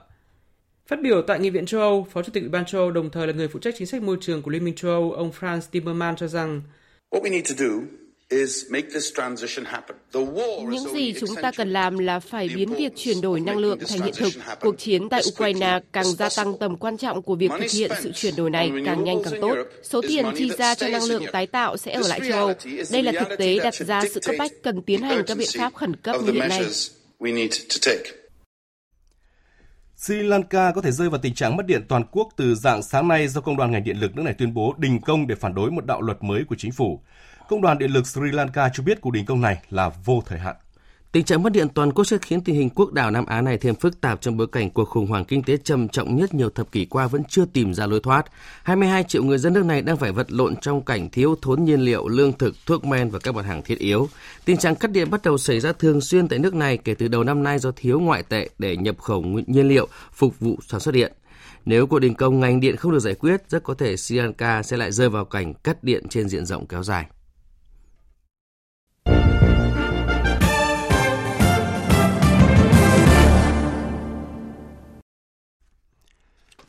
Phát 0.87 0.99
biểu 1.03 1.23
tại 1.23 1.41
Nghị 1.41 1.51
viện 1.51 1.67
châu 1.67 1.81
Âu, 1.81 2.07
Phó 2.11 2.23
Chủ 2.23 2.33
tịch 2.33 2.43
Ủy 2.43 2.51
ban 2.51 2.65
châu 2.65 2.81
Âu 2.81 2.91
đồng 2.91 3.11
thời 3.11 3.27
là 3.27 3.33
người 3.33 3.49
phụ 3.49 3.59
trách 3.59 3.75
chính 3.79 3.87
sách 3.87 4.03
môi 4.03 4.17
trường 4.21 4.43
của 4.43 4.51
Liên 4.51 4.65
minh 4.65 4.75
châu 4.75 4.91
Âu, 4.91 5.13
ông 5.13 5.31
Franz 5.41 5.61
Timmermans 5.71 6.19
cho 6.19 6.27
rằng 6.27 6.63
những 10.69 10.95
gì 10.95 11.15
chúng 11.21 11.35
ta 11.43 11.51
cần 11.57 11.73
làm 11.73 11.99
là 11.99 12.21
phải 12.21 12.49
biến 12.49 12.75
việc 12.75 12.93
chuyển 12.97 13.21
đổi 13.21 13.41
năng 13.41 13.59
lượng 13.59 13.79
thành 13.89 14.01
hiện 14.03 14.15
thực. 14.17 14.33
Cuộc 14.61 14.79
chiến 14.79 15.09
tại 15.09 15.23
Ukraine 15.29 15.81
càng 15.93 16.05
gia 16.05 16.29
tăng 16.37 16.59
tầm 16.59 16.77
quan 16.77 16.97
trọng 16.97 17.23
của 17.23 17.35
việc 17.35 17.51
thực 17.59 17.71
hiện 17.71 17.91
sự 18.03 18.13
chuyển 18.15 18.37
đổi 18.37 18.51
này 18.51 18.73
càng 18.87 19.05
nhanh 19.05 19.23
càng 19.25 19.41
tốt. 19.41 19.57
Số 19.83 20.03
tiền 20.09 20.27
chi 20.37 20.51
ra 20.59 20.75
cho 20.75 20.89
năng 20.89 21.05
lượng 21.05 21.25
tái 21.33 21.47
tạo 21.47 21.77
sẽ 21.77 21.93
ở 21.93 22.09
lại 22.09 22.21
châu 22.29 22.39
Âu. 22.39 22.53
Đây 22.91 23.03
là 23.03 23.13
thực 23.13 23.39
tế 23.39 23.59
đặt 23.59 23.75
ra 23.75 24.03
sự 24.15 24.21
cấp 24.21 24.35
bách 24.39 24.53
cần 24.63 24.83
tiến 24.83 25.03
hành 25.03 25.23
các 25.27 25.39
biện 25.39 25.49
pháp 25.59 25.75
khẩn 25.75 25.97
cấp 25.97 26.17
như 26.23 26.33
hiện 26.33 26.49
nay. 26.49 26.65
Sri 30.05 30.23
Lanka 30.23 30.73
có 30.73 30.81
thể 30.81 30.91
rơi 30.91 31.09
vào 31.09 31.21
tình 31.21 31.35
trạng 31.35 31.57
mất 31.57 31.67
điện 31.67 31.83
toàn 31.89 32.05
quốc 32.11 32.29
từ 32.37 32.55
dạng 32.55 32.83
sáng 32.83 33.09
nay 33.09 33.29
do 33.29 33.41
công 33.41 33.57
đoàn 33.57 33.71
ngành 33.71 33.85
điện 33.85 34.01
lực 34.01 34.17
nước 34.17 34.23
này 34.23 34.35
tuyên 34.35 34.55
bố 34.55 34.75
đình 34.79 35.01
công 35.01 35.27
để 35.27 35.35
phản 35.35 35.55
đối 35.55 35.71
một 35.71 35.87
đạo 35.87 36.01
luật 36.01 36.23
mới 36.23 36.45
của 36.45 36.57
chính 36.59 36.73
phủ. 36.73 37.01
Công 37.49 37.63
đoàn 37.63 37.79
Điện 37.79 37.91
lực 37.91 38.07
Sri 38.07 38.31
Lanka 38.33 38.69
cho 38.75 38.83
biết 38.83 39.01
cuộc 39.01 39.11
đình 39.11 39.27
công 39.27 39.41
này 39.41 39.63
là 39.71 39.89
vô 40.05 40.23
thời 40.27 40.39
hạn. 40.39 40.57
Tình 41.13 41.25
trạng 41.25 41.43
mất 41.43 41.53
điện 41.53 41.69
toàn 41.69 41.93
quốc 41.93 42.05
sẽ 42.05 42.19
khiến 42.23 42.41
tình 42.41 42.57
hình 42.57 42.71
quốc 42.71 42.93
đảo 42.93 43.11
Nam 43.11 43.27
Á 43.27 43.41
này 43.41 43.59
thêm 43.59 43.75
phức 43.75 44.01
tạp 44.01 44.21
trong 44.21 44.37
bối 44.37 44.47
cảnh 44.47 44.71
cuộc 44.71 44.85
khủng 44.85 45.07
hoảng 45.07 45.25
kinh 45.25 45.43
tế 45.43 45.57
trầm 45.57 45.89
trọng 45.89 46.17
nhất 46.17 46.35
nhiều 46.35 46.51
thập 46.51 46.73
kỷ 46.73 46.85
qua 46.85 47.07
vẫn 47.07 47.25
chưa 47.25 47.45
tìm 47.45 47.75
ra 47.75 47.87
lối 47.87 48.01
thoát. 48.01 48.27
22 48.63 49.05
triệu 49.05 49.25
người 49.25 49.39
dân 49.39 49.53
nước 49.53 49.65
này 49.65 49.83
đang 49.83 49.97
phải 49.97 50.13
vật 50.13 50.33
lộn 50.33 50.57
trong 50.57 50.85
cảnh 50.85 51.11
thiếu 51.11 51.35
thốn 51.43 51.65
nhiên 51.65 51.81
liệu, 51.81 52.09
lương 52.09 52.33
thực, 52.33 52.55
thuốc 52.67 52.85
men 52.85 53.11
và 53.11 53.19
các 53.19 53.35
mặt 53.35 53.45
hàng 53.47 53.63
thiết 53.63 53.79
yếu. 53.79 54.09
Tình 54.45 54.57
trạng 54.57 54.77
cắt 54.77 54.91
điện 54.91 55.11
bắt 55.11 55.23
đầu 55.25 55.39
xảy 55.39 55.61
ra 55.61 55.73
thường 55.73 56.01
xuyên 56.01 56.29
tại 56.29 56.39
nước 56.39 56.55
này 56.55 56.77
kể 56.77 56.95
từ 56.95 57.09
đầu 57.09 57.25
năm 57.25 57.43
nay 57.43 57.59
do 57.59 57.71
thiếu 57.77 58.01
ngoại 58.01 58.23
tệ 58.23 58.49
để 58.59 58.77
nhập 58.77 58.99
khẩu 58.99 59.23
nhiên 59.47 59.69
liệu 59.69 59.89
phục 60.13 60.41
vụ 60.41 60.59
sản 60.69 60.81
xuất 60.81 60.95
điện. 60.95 61.13
Nếu 61.65 61.87
cuộc 61.87 61.99
đình 61.99 62.15
công 62.15 62.41
ngành 62.41 62.61
điện 62.61 62.77
không 62.77 62.93
được 62.93 63.01
giải 63.01 63.15
quyết, 63.15 63.43
rất 63.49 63.63
có 63.63 63.75
thể 63.75 63.97
Sri 63.97 64.17
Lanka 64.17 64.63
sẽ 64.63 64.77
lại 64.77 64.93
rơi 64.93 65.09
vào 65.09 65.25
cảnh 65.25 65.55
cắt 65.55 65.85
điện 65.85 66.09
trên 66.09 66.29
diện 66.29 66.47
rộng 66.47 66.67
kéo 66.67 66.83
dài. 66.83 67.07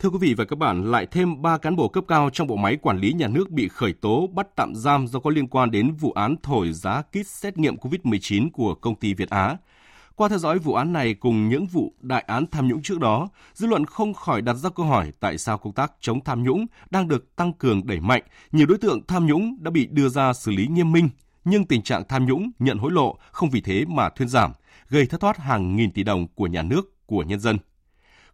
Thưa 0.03 0.09
quý 0.09 0.17
vị 0.21 0.33
và 0.33 0.45
các 0.45 0.59
bạn, 0.59 0.91
lại 0.91 1.05
thêm 1.05 1.41
3 1.41 1.57
cán 1.57 1.75
bộ 1.75 1.87
cấp 1.87 2.03
cao 2.07 2.29
trong 2.33 2.47
bộ 2.47 2.55
máy 2.55 2.77
quản 2.81 2.97
lý 2.97 3.13
nhà 3.13 3.27
nước 3.27 3.49
bị 3.49 3.67
khởi 3.67 3.93
tố 3.93 4.27
bắt 4.27 4.47
tạm 4.55 4.75
giam 4.75 5.07
do 5.07 5.19
có 5.19 5.29
liên 5.29 5.47
quan 5.47 5.71
đến 5.71 5.93
vụ 5.93 6.11
án 6.11 6.35
thổi 6.43 6.73
giá 6.73 7.01
kit 7.01 7.27
xét 7.27 7.57
nghiệm 7.57 7.75
COVID-19 7.75 8.49
của 8.51 8.75
công 8.75 8.95
ty 8.95 9.13
Việt 9.13 9.29
Á. 9.29 9.57
Qua 10.15 10.29
theo 10.29 10.37
dõi 10.37 10.59
vụ 10.59 10.73
án 10.73 10.93
này 10.93 11.13
cùng 11.13 11.49
những 11.49 11.65
vụ 11.65 11.93
đại 12.01 12.23
án 12.27 12.45
tham 12.51 12.67
nhũng 12.67 12.81
trước 12.81 12.99
đó, 12.99 13.29
dư 13.53 13.67
luận 13.67 13.85
không 13.85 14.13
khỏi 14.13 14.41
đặt 14.41 14.53
ra 14.53 14.69
câu 14.69 14.85
hỏi 14.85 15.11
tại 15.19 15.37
sao 15.37 15.57
công 15.57 15.73
tác 15.73 15.91
chống 15.99 16.23
tham 16.23 16.43
nhũng 16.43 16.65
đang 16.89 17.07
được 17.07 17.35
tăng 17.35 17.53
cường 17.53 17.87
đẩy 17.87 17.99
mạnh, 17.99 18.23
nhiều 18.51 18.67
đối 18.67 18.77
tượng 18.77 19.01
tham 19.07 19.25
nhũng 19.25 19.57
đã 19.59 19.71
bị 19.71 19.87
đưa 19.91 20.09
ra 20.09 20.33
xử 20.33 20.51
lý 20.51 20.67
nghiêm 20.67 20.91
minh, 20.91 21.09
nhưng 21.45 21.65
tình 21.65 21.81
trạng 21.81 22.03
tham 22.07 22.25
nhũng, 22.25 22.51
nhận 22.59 22.77
hối 22.77 22.91
lộ 22.91 23.17
không 23.31 23.49
vì 23.49 23.61
thế 23.61 23.85
mà 23.87 24.09
thuyên 24.09 24.29
giảm, 24.29 24.51
gây 24.89 25.05
thất 25.05 25.21
thoát 25.21 25.37
hàng 25.37 25.75
nghìn 25.75 25.91
tỷ 25.91 26.03
đồng 26.03 26.27
của 26.35 26.47
nhà 26.47 26.61
nước, 26.61 27.05
của 27.05 27.23
nhân 27.23 27.39
dân. 27.39 27.57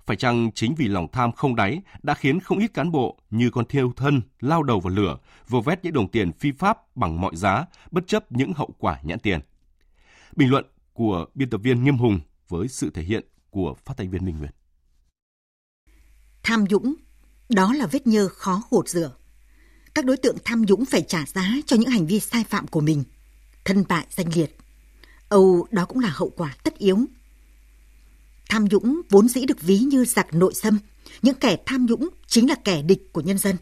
Phải 0.10 0.17
chăng 0.17 0.52
chính 0.56 0.76
vì 0.76 0.88
lòng 0.88 1.08
tham 1.12 1.32
không 1.32 1.56
đáy 1.56 1.82
đã 2.04 2.13
khiến 2.13 2.39
không 2.39 2.60
ít 2.60 2.74
cán 2.74 2.91
bộ 2.91 3.17
như 3.30 3.50
con 3.50 3.65
thiêu 3.65 3.93
thân 3.95 4.22
lao 4.39 4.63
đầu 4.63 4.80
vào 4.80 4.93
lửa, 4.93 5.17
vô 5.48 5.62
vét 5.62 5.84
những 5.84 5.93
đồng 5.93 6.12
tiền 6.12 6.32
phi 6.32 6.52
pháp 6.52 6.98
bằng 6.98 7.22
mọi 7.22 7.36
giá, 7.36 7.65
bất 7.91 8.04
chấp 8.08 8.32
những 8.32 8.54
hậu 8.54 8.69
quả 8.78 9.00
nhãn 9.04 9.19
tiền. 9.19 9.39
Bình 10.36 10.50
luận 10.50 10.65
của 10.93 11.26
biên 11.36 11.50
tập 11.50 11.62
viên 11.63 11.84
Nghiêm 11.84 11.98
Hùng 11.98 12.19
với 12.48 12.67
sự 12.67 12.89
thể 12.89 13.02
hiện 13.02 13.26
của 13.50 13.76
phát 13.86 13.98
thanh 13.98 14.10
viên 14.10 14.26
Minh 14.26 14.38
Nguyệt. 14.39 14.56
Tham 16.43 16.65
dũng 16.69 16.95
đó 17.50 17.74
là 17.74 17.88
vết 17.88 18.08
nhơ 18.08 18.28
khó 18.28 18.63
gột 18.69 18.89
rửa. 18.89 19.12
Các 19.95 20.06
đối 20.06 20.17
tượng 20.17 20.38
tham 20.45 20.65
dũng 20.67 20.86
phải 20.86 21.02
trả 21.02 21.26
giá 21.26 21.56
cho 21.65 21.76
những 21.76 21.89
hành 21.89 22.08
vi 22.08 22.19
sai 22.19 22.43
phạm 22.43 22.67
của 22.67 22.82
mình, 22.82 23.04
thân 23.65 23.84
bại 23.89 24.06
danh 24.10 24.28
liệt. 24.36 24.58
Âu 25.30 25.67
đó 25.72 25.86
cũng 25.86 26.00
là 26.00 26.10
hậu 26.15 26.30
quả 26.30 26.56
tất 26.63 26.78
yếu 26.78 26.98
Tham 28.50 28.66
nhũng 28.66 29.02
vốn 29.10 29.28
dĩ 29.28 29.46
được 29.46 29.62
ví 29.62 29.80
như 29.80 30.06
giặc 30.06 30.34
nội 30.34 30.54
xâm, 30.54 30.80
những 31.22 31.36
kẻ 31.36 31.58
tham 31.66 31.86
nhũng 31.86 32.10
chính 32.28 32.50
là 32.50 32.56
kẻ 32.64 32.82
địch 32.82 33.14
của 33.14 33.22
nhân 33.22 33.38
dân. 33.38 33.56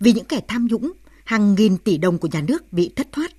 Vì 0.00 0.12
những 0.12 0.24
kẻ 0.24 0.40
tham 0.48 0.66
nhũng, 0.66 0.92
hàng 1.24 1.54
nghìn 1.54 1.78
tỷ 1.78 1.98
đồng 1.98 2.18
của 2.18 2.28
nhà 2.32 2.40
nước 2.40 2.72
bị 2.72 2.92
thất 2.96 3.08
thoát. 3.12 3.32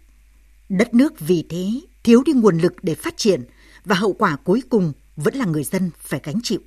Đất 0.69 0.93
nước 0.93 1.19
vì 1.19 1.45
thế 1.49 1.81
thiếu 2.03 2.23
đi 2.25 2.33
nguồn 2.33 2.57
lực 2.57 2.73
để 2.83 2.95
phát 2.95 3.17
triển 3.17 3.43
và 3.85 3.95
hậu 3.95 4.13
quả 4.13 4.35
cuối 4.35 4.63
cùng 4.69 4.93
vẫn 5.15 5.35
là 5.35 5.45
người 5.45 5.63
dân 5.63 5.89
phải 5.97 6.19
gánh 6.23 6.41
chịu. 6.43 6.59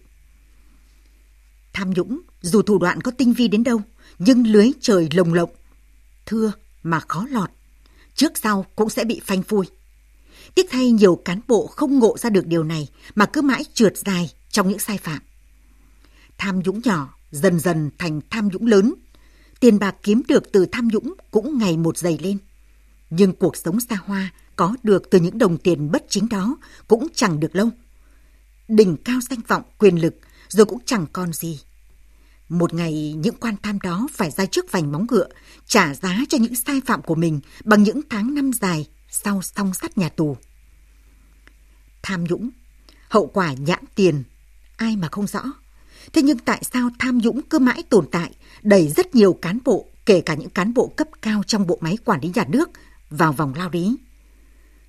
Tham 1.72 1.90
nhũng, 1.90 2.20
dù 2.40 2.62
thủ 2.62 2.78
đoạn 2.78 3.00
có 3.00 3.10
tinh 3.10 3.32
vi 3.32 3.48
đến 3.48 3.64
đâu, 3.64 3.80
nhưng 4.18 4.46
lưới 4.46 4.70
trời 4.80 5.08
lồng 5.14 5.34
lộng, 5.34 5.50
thưa 6.26 6.52
mà 6.82 7.00
khó 7.00 7.26
lọt, 7.30 7.50
trước 8.14 8.38
sau 8.38 8.66
cũng 8.76 8.90
sẽ 8.90 9.04
bị 9.04 9.20
phanh 9.24 9.42
phui. 9.42 9.66
Tiếc 10.54 10.66
thay 10.70 10.90
nhiều 10.90 11.16
cán 11.24 11.40
bộ 11.48 11.66
không 11.66 11.98
ngộ 11.98 12.18
ra 12.18 12.30
được 12.30 12.46
điều 12.46 12.64
này 12.64 12.88
mà 13.14 13.26
cứ 13.26 13.42
mãi 13.42 13.64
trượt 13.74 13.96
dài 13.96 14.30
trong 14.50 14.68
những 14.68 14.78
sai 14.78 14.98
phạm. 14.98 15.18
Tham 16.38 16.60
nhũng 16.60 16.80
nhỏ 16.84 17.14
dần 17.30 17.60
dần 17.60 17.90
thành 17.98 18.20
tham 18.30 18.48
nhũng 18.48 18.66
lớn. 18.66 18.94
Tiền 19.60 19.78
bạc 19.78 19.96
kiếm 20.02 20.22
được 20.28 20.52
từ 20.52 20.66
tham 20.72 20.88
nhũng 20.88 21.14
cũng 21.30 21.58
ngày 21.58 21.76
một 21.76 21.98
dày 21.98 22.18
lên. 22.18 22.38
Nhưng 23.10 23.32
cuộc 23.32 23.56
sống 23.56 23.80
xa 23.80 23.96
hoa 24.04 24.32
có 24.56 24.76
được 24.82 25.10
từ 25.10 25.20
những 25.20 25.38
đồng 25.38 25.58
tiền 25.58 25.90
bất 25.90 26.04
chính 26.08 26.28
đó 26.28 26.56
cũng 26.88 27.06
chẳng 27.14 27.40
được 27.40 27.56
lâu. 27.56 27.68
Đỉnh 28.68 28.96
cao 28.96 29.18
danh 29.30 29.40
vọng 29.48 29.62
quyền 29.78 30.02
lực 30.02 30.14
rồi 30.48 30.66
cũng 30.66 30.78
chẳng 30.86 31.06
còn 31.12 31.32
gì. 31.32 31.60
Một 32.48 32.74
ngày 32.74 33.14
những 33.18 33.34
quan 33.40 33.54
tham 33.62 33.80
đó 33.80 34.08
phải 34.12 34.30
ra 34.30 34.46
trước 34.46 34.72
vành 34.72 34.92
móng 34.92 35.06
ngựa, 35.10 35.28
trả 35.66 35.94
giá 35.94 36.18
cho 36.28 36.38
những 36.38 36.54
sai 36.54 36.80
phạm 36.86 37.02
của 37.02 37.14
mình 37.14 37.40
bằng 37.64 37.82
những 37.82 38.00
tháng 38.10 38.34
năm 38.34 38.50
dài 38.52 38.86
sau 39.14 39.42
song 39.42 39.74
sắt 39.74 39.98
nhà 39.98 40.08
tù. 40.08 40.36
Tham 42.02 42.24
nhũng, 42.24 42.50
hậu 43.08 43.26
quả 43.26 43.52
nhãn 43.52 43.84
tiền, 43.94 44.22
ai 44.76 44.96
mà 44.96 45.08
không 45.08 45.26
rõ. 45.26 45.42
Thế 46.12 46.22
nhưng 46.22 46.38
tại 46.38 46.62
sao 46.72 46.90
tham 46.98 47.18
nhũng 47.18 47.42
cứ 47.42 47.58
mãi 47.58 47.82
tồn 47.90 48.06
tại, 48.10 48.30
đẩy 48.62 48.88
rất 48.88 49.14
nhiều 49.14 49.32
cán 49.32 49.58
bộ, 49.64 49.88
kể 50.06 50.20
cả 50.20 50.34
những 50.34 50.50
cán 50.50 50.74
bộ 50.74 50.92
cấp 50.96 51.08
cao 51.22 51.42
trong 51.46 51.66
bộ 51.66 51.78
máy 51.80 51.98
quản 52.04 52.20
lý 52.20 52.30
nhà 52.34 52.44
nước, 52.48 52.70
vào 53.10 53.32
vòng 53.32 53.54
lao 53.56 53.70
lý? 53.72 53.96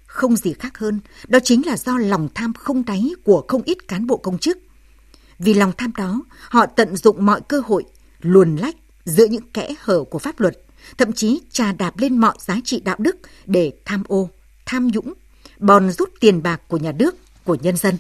Không 0.05 0.35
gì 0.35 0.53
khác 0.53 0.77
hơn, 0.77 0.99
đó 1.27 1.39
chính 1.43 1.65
là 1.65 1.77
do 1.77 1.97
lòng 1.97 2.29
tham 2.35 2.53
không 2.53 2.85
đáy 2.85 3.11
của 3.23 3.45
không 3.47 3.61
ít 3.61 3.87
cán 3.87 4.07
bộ 4.07 4.17
công 4.17 4.37
chức. 4.37 4.57
Vì 5.39 5.53
lòng 5.53 5.71
tham 5.77 5.91
đó, 5.97 6.21
họ 6.49 6.65
tận 6.65 6.95
dụng 6.95 7.25
mọi 7.25 7.41
cơ 7.41 7.61
hội, 7.65 7.83
luồn 8.19 8.55
lách 8.55 8.75
giữa 9.05 9.25
những 9.25 9.51
kẽ 9.51 9.75
hở 9.79 10.03
của 10.03 10.19
pháp 10.19 10.39
luật 10.39 10.64
thậm 10.97 11.13
chí 11.13 11.41
trà 11.51 11.71
đạp 11.71 11.99
lên 11.99 12.17
mọi 12.17 12.35
giá 12.39 12.59
trị 12.63 12.79
đạo 12.79 12.95
đức 12.99 13.17
để 13.45 13.73
tham 13.85 14.03
ô, 14.07 14.29
tham 14.65 14.87
nhũng, 14.87 15.13
bòn 15.59 15.91
rút 15.91 16.09
tiền 16.19 16.43
bạc 16.43 16.61
của 16.67 16.77
nhà 16.77 16.91
nước, 16.91 17.15
của 17.43 17.57
nhân 17.61 17.77
dân. 17.77 17.97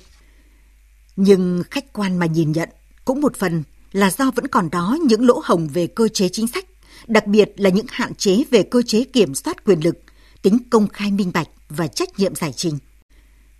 Nhưng 1.15 1.63
khách 1.71 1.93
quan 1.93 2.19
mà 2.19 2.25
nhìn 2.25 2.51
nhận 2.51 2.69
cũng 3.05 3.21
một 3.21 3.35
phần 3.35 3.63
là 3.91 4.11
do 4.11 4.31
vẫn 4.31 4.47
còn 4.47 4.69
đó 4.69 4.97
những 5.01 5.25
lỗ 5.25 5.41
hồng 5.43 5.67
về 5.67 5.87
cơ 5.87 6.07
chế 6.07 6.29
chính 6.29 6.47
sách, 6.47 6.65
đặc 7.07 7.27
biệt 7.27 7.53
là 7.57 7.69
những 7.69 7.85
hạn 7.89 8.15
chế 8.15 8.43
về 8.51 8.63
cơ 8.63 8.81
chế 8.81 9.03
kiểm 9.03 9.35
soát 9.35 9.65
quyền 9.65 9.79
lực, 9.79 9.97
tính 10.41 10.57
công 10.69 10.87
khai 10.87 11.11
minh 11.11 11.31
bạch 11.33 11.47
và 11.69 11.87
trách 11.87 12.19
nhiệm 12.19 12.35
giải 12.35 12.53
trình. 12.55 12.77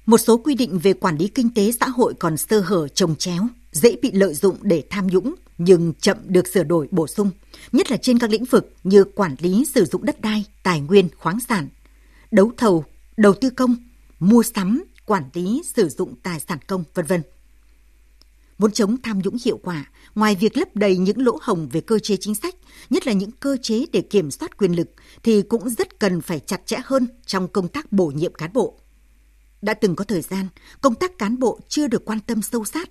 Một 0.06 0.18
số 0.18 0.38
quy 0.38 0.56
định 0.56 0.80
về 0.80 0.94
quản 0.94 1.18
lý 1.18 1.28
kinh 1.28 1.54
tế 1.54 1.72
xã 1.80 1.88
hội 1.88 2.14
còn 2.20 2.38
sơ 2.38 2.60
hở 2.60 2.88
trồng 2.88 3.16
chéo, 3.16 3.48
dễ 3.72 3.96
bị 4.02 4.12
lợi 4.12 4.34
dụng 4.34 4.58
để 4.62 4.84
tham 4.90 5.08
nhũng 5.08 5.36
nhưng 5.58 5.94
chậm 5.94 6.18
được 6.28 6.48
sửa 6.48 6.64
đổi 6.64 6.88
bổ 6.92 7.08
sung, 7.08 7.32
nhất 7.72 7.92
là 7.92 7.98
trên 7.98 8.20
các 8.20 8.30
lĩnh 8.30 8.46
vực 8.46 8.74
như 8.84 9.04
quản 9.04 9.36
lý 9.40 9.66
sử 9.66 9.86
dụng 9.86 10.06
đất 10.06 10.22
đai, 10.22 10.46
tài 10.64 10.82
nguyên, 10.82 11.10
khoáng 11.18 11.40
sản, 11.40 11.68
đấu 12.32 12.52
thầu, 12.58 12.86
đầu 13.18 13.34
tư 13.34 13.50
công, 13.50 13.76
mua 14.20 14.44
sắm, 14.44 14.84
quản 15.06 15.24
lý 15.34 15.62
sử 15.76 15.90
dụng 15.90 16.16
tài 16.24 16.40
sản 16.40 16.60
công, 16.68 16.84
vân 16.94 17.06
vân. 17.06 17.22
Muốn 18.58 18.72
chống 18.72 18.98
tham 19.04 19.20
nhũng 19.20 19.38
hiệu 19.46 19.60
quả, 19.64 19.86
ngoài 20.16 20.36
việc 20.36 20.58
lấp 20.58 20.76
đầy 20.76 20.98
những 20.98 21.26
lỗ 21.26 21.38
hồng 21.42 21.70
về 21.72 21.82
cơ 21.82 22.00
chế 22.00 22.18
chính 22.18 22.36
sách, 22.36 22.56
nhất 22.90 23.08
là 23.08 23.14
những 23.14 23.32
cơ 23.32 23.58
chế 23.62 23.86
để 23.92 24.02
kiểm 24.02 24.32
soát 24.32 24.58
quyền 24.58 24.76
lực, 24.76 24.90
thì 25.24 25.42
cũng 25.42 25.70
rất 25.70 26.00
cần 26.00 26.22
phải 26.22 26.40
chặt 26.40 26.62
chẽ 26.66 26.78
hơn 26.86 27.08
trong 27.26 27.48
công 27.48 27.68
tác 27.68 27.92
bổ 27.92 28.08
nhiệm 28.08 28.34
cán 28.34 28.54
bộ. 28.54 28.80
Đã 29.62 29.74
từng 29.74 29.96
có 29.96 30.06
thời 30.06 30.22
gian, 30.22 30.48
công 30.82 30.96
tác 30.96 31.18
cán 31.18 31.40
bộ 31.40 31.60
chưa 31.68 31.88
được 31.88 32.06
quan 32.06 32.20
tâm 32.20 32.42
sâu 32.42 32.66
sát, 32.66 32.90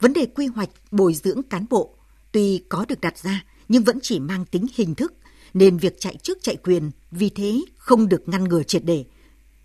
Vấn 0.00 0.12
đề 0.12 0.26
quy 0.26 0.46
hoạch 0.46 0.70
bồi 0.90 1.14
dưỡng 1.14 1.42
cán 1.42 1.66
bộ 1.70 1.94
tuy 2.32 2.62
có 2.68 2.84
được 2.88 3.00
đặt 3.00 3.18
ra 3.18 3.44
nhưng 3.68 3.84
vẫn 3.84 3.98
chỉ 4.02 4.20
mang 4.20 4.44
tính 4.44 4.66
hình 4.74 4.94
thức 4.94 5.14
nên 5.54 5.76
việc 5.76 5.96
chạy 6.00 6.16
trước 6.22 6.38
chạy 6.42 6.56
quyền 6.56 6.90
vì 7.10 7.30
thế 7.30 7.60
không 7.76 8.08
được 8.08 8.28
ngăn 8.28 8.44
ngừa 8.44 8.62
triệt 8.62 8.82
để. 8.84 9.04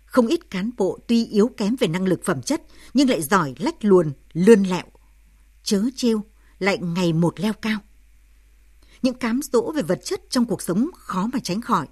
Không 0.04 0.26
ít 0.26 0.50
cán 0.50 0.70
bộ 0.76 0.98
tuy 1.08 1.26
yếu 1.26 1.50
kém 1.56 1.76
về 1.76 1.88
năng 1.88 2.04
lực 2.04 2.24
phẩm 2.24 2.42
chất 2.42 2.62
nhưng 2.94 3.10
lại 3.10 3.22
giỏi 3.22 3.54
lách 3.58 3.84
luồn, 3.84 4.12
lươn 4.32 4.62
lẹo. 4.62 4.84
Chớ 5.62 5.82
trêu 5.96 6.24
lại 6.58 6.78
ngày 6.78 7.12
một 7.12 7.40
leo 7.40 7.52
cao. 7.52 7.78
Những 9.02 9.14
cám 9.14 9.40
dỗ 9.52 9.72
về 9.72 9.82
vật 9.82 10.00
chất 10.04 10.20
trong 10.30 10.44
cuộc 10.44 10.62
sống 10.62 10.90
khó 10.94 11.28
mà 11.32 11.38
tránh 11.42 11.60
khỏi. 11.60 11.86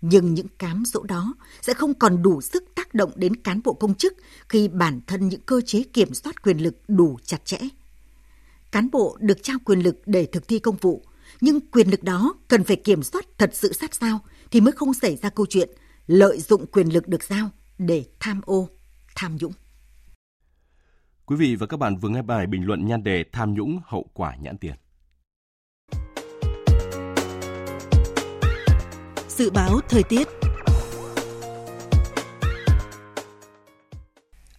Nhưng 0.00 0.34
những 0.34 0.48
cám 0.58 0.82
dỗ 0.86 1.02
đó 1.02 1.34
sẽ 1.62 1.74
không 1.74 1.94
còn 1.94 2.22
đủ 2.22 2.40
sức 2.40 2.64
tác 2.74 2.94
động 2.94 3.12
đến 3.16 3.36
cán 3.36 3.60
bộ 3.64 3.72
công 3.72 3.94
chức 3.94 4.14
khi 4.48 4.68
bản 4.68 5.00
thân 5.06 5.28
những 5.28 5.40
cơ 5.40 5.60
chế 5.66 5.82
kiểm 5.82 6.14
soát 6.14 6.42
quyền 6.42 6.58
lực 6.58 6.74
đủ 6.88 7.18
chặt 7.24 7.44
chẽ 7.44 7.58
Cán 8.72 8.90
bộ 8.90 9.16
được 9.20 9.42
trao 9.42 9.56
quyền 9.64 9.78
lực 9.80 10.02
để 10.06 10.26
thực 10.26 10.48
thi 10.48 10.58
công 10.58 10.76
vụ, 10.76 11.04
nhưng 11.40 11.60
quyền 11.60 11.90
lực 11.90 12.02
đó 12.02 12.34
cần 12.48 12.64
phải 12.64 12.76
kiểm 12.76 13.02
soát 13.02 13.24
thật 13.38 13.50
sự 13.52 13.72
sát 13.72 13.94
sao 13.94 14.20
thì 14.50 14.60
mới 14.60 14.72
không 14.72 14.94
xảy 14.94 15.16
ra 15.16 15.30
câu 15.30 15.46
chuyện 15.46 15.70
lợi 16.06 16.40
dụng 16.40 16.66
quyền 16.66 16.88
lực 16.88 17.08
được 17.08 17.22
giao 17.22 17.50
để 17.78 18.04
tham 18.20 18.40
ô, 18.44 18.68
tham 19.16 19.36
nhũng. 19.40 19.52
Quý 21.26 21.36
vị 21.36 21.56
và 21.56 21.66
các 21.66 21.76
bạn 21.76 21.96
vừa 21.96 22.08
nghe 22.08 22.22
bài 22.22 22.46
bình 22.46 22.66
luận 22.66 22.86
nhan 22.86 23.02
đề 23.02 23.24
tham 23.32 23.54
nhũng 23.54 23.80
hậu 23.84 24.06
quả 24.14 24.36
nhãn 24.40 24.58
tiền. 24.58 24.74
Dự 29.28 29.50
báo 29.50 29.80
thời 29.88 30.02
tiết 30.02 30.28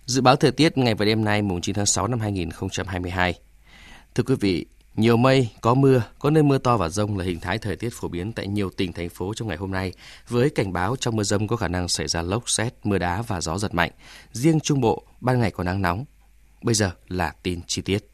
Dự 0.05 0.21
báo 0.21 0.35
thời 0.35 0.51
tiết 0.51 0.77
ngày 0.77 0.95
và 0.95 1.05
đêm 1.05 1.23
nay 1.23 1.41
mùng 1.41 1.61
9 1.61 1.75
tháng 1.75 1.85
6 1.85 2.07
năm 2.07 2.19
2022. 2.19 3.39
Thưa 4.15 4.23
quý 4.23 4.35
vị, 4.39 4.65
nhiều 4.95 5.17
mây, 5.17 5.49
có 5.61 5.73
mưa, 5.73 6.03
có 6.19 6.29
nơi 6.29 6.43
mưa 6.43 6.57
to 6.57 6.77
và 6.77 6.89
rông 6.89 7.17
là 7.17 7.25
hình 7.25 7.39
thái 7.39 7.57
thời 7.57 7.75
tiết 7.75 7.89
phổ 7.93 8.07
biến 8.07 8.33
tại 8.33 8.47
nhiều 8.47 8.69
tỉnh 8.69 8.93
thành 8.93 9.09
phố 9.09 9.33
trong 9.33 9.47
ngày 9.47 9.57
hôm 9.57 9.71
nay, 9.71 9.93
với 10.27 10.49
cảnh 10.49 10.73
báo 10.73 10.95
trong 10.95 11.15
mưa 11.15 11.23
rông 11.23 11.47
có 11.47 11.55
khả 11.55 11.67
năng 11.67 11.87
xảy 11.87 12.07
ra 12.07 12.21
lốc 12.21 12.49
xét, 12.49 12.73
mưa 12.83 12.97
đá 12.97 13.21
và 13.21 13.41
gió 13.41 13.57
giật 13.57 13.73
mạnh. 13.73 13.91
Riêng 14.31 14.59
Trung 14.59 14.81
Bộ, 14.81 15.03
ban 15.21 15.39
ngày 15.39 15.51
có 15.51 15.63
nắng 15.63 15.81
nóng. 15.81 16.05
Bây 16.63 16.75
giờ 16.75 16.91
là 17.07 17.33
tin 17.43 17.61
chi 17.67 17.81
tiết. 17.81 18.09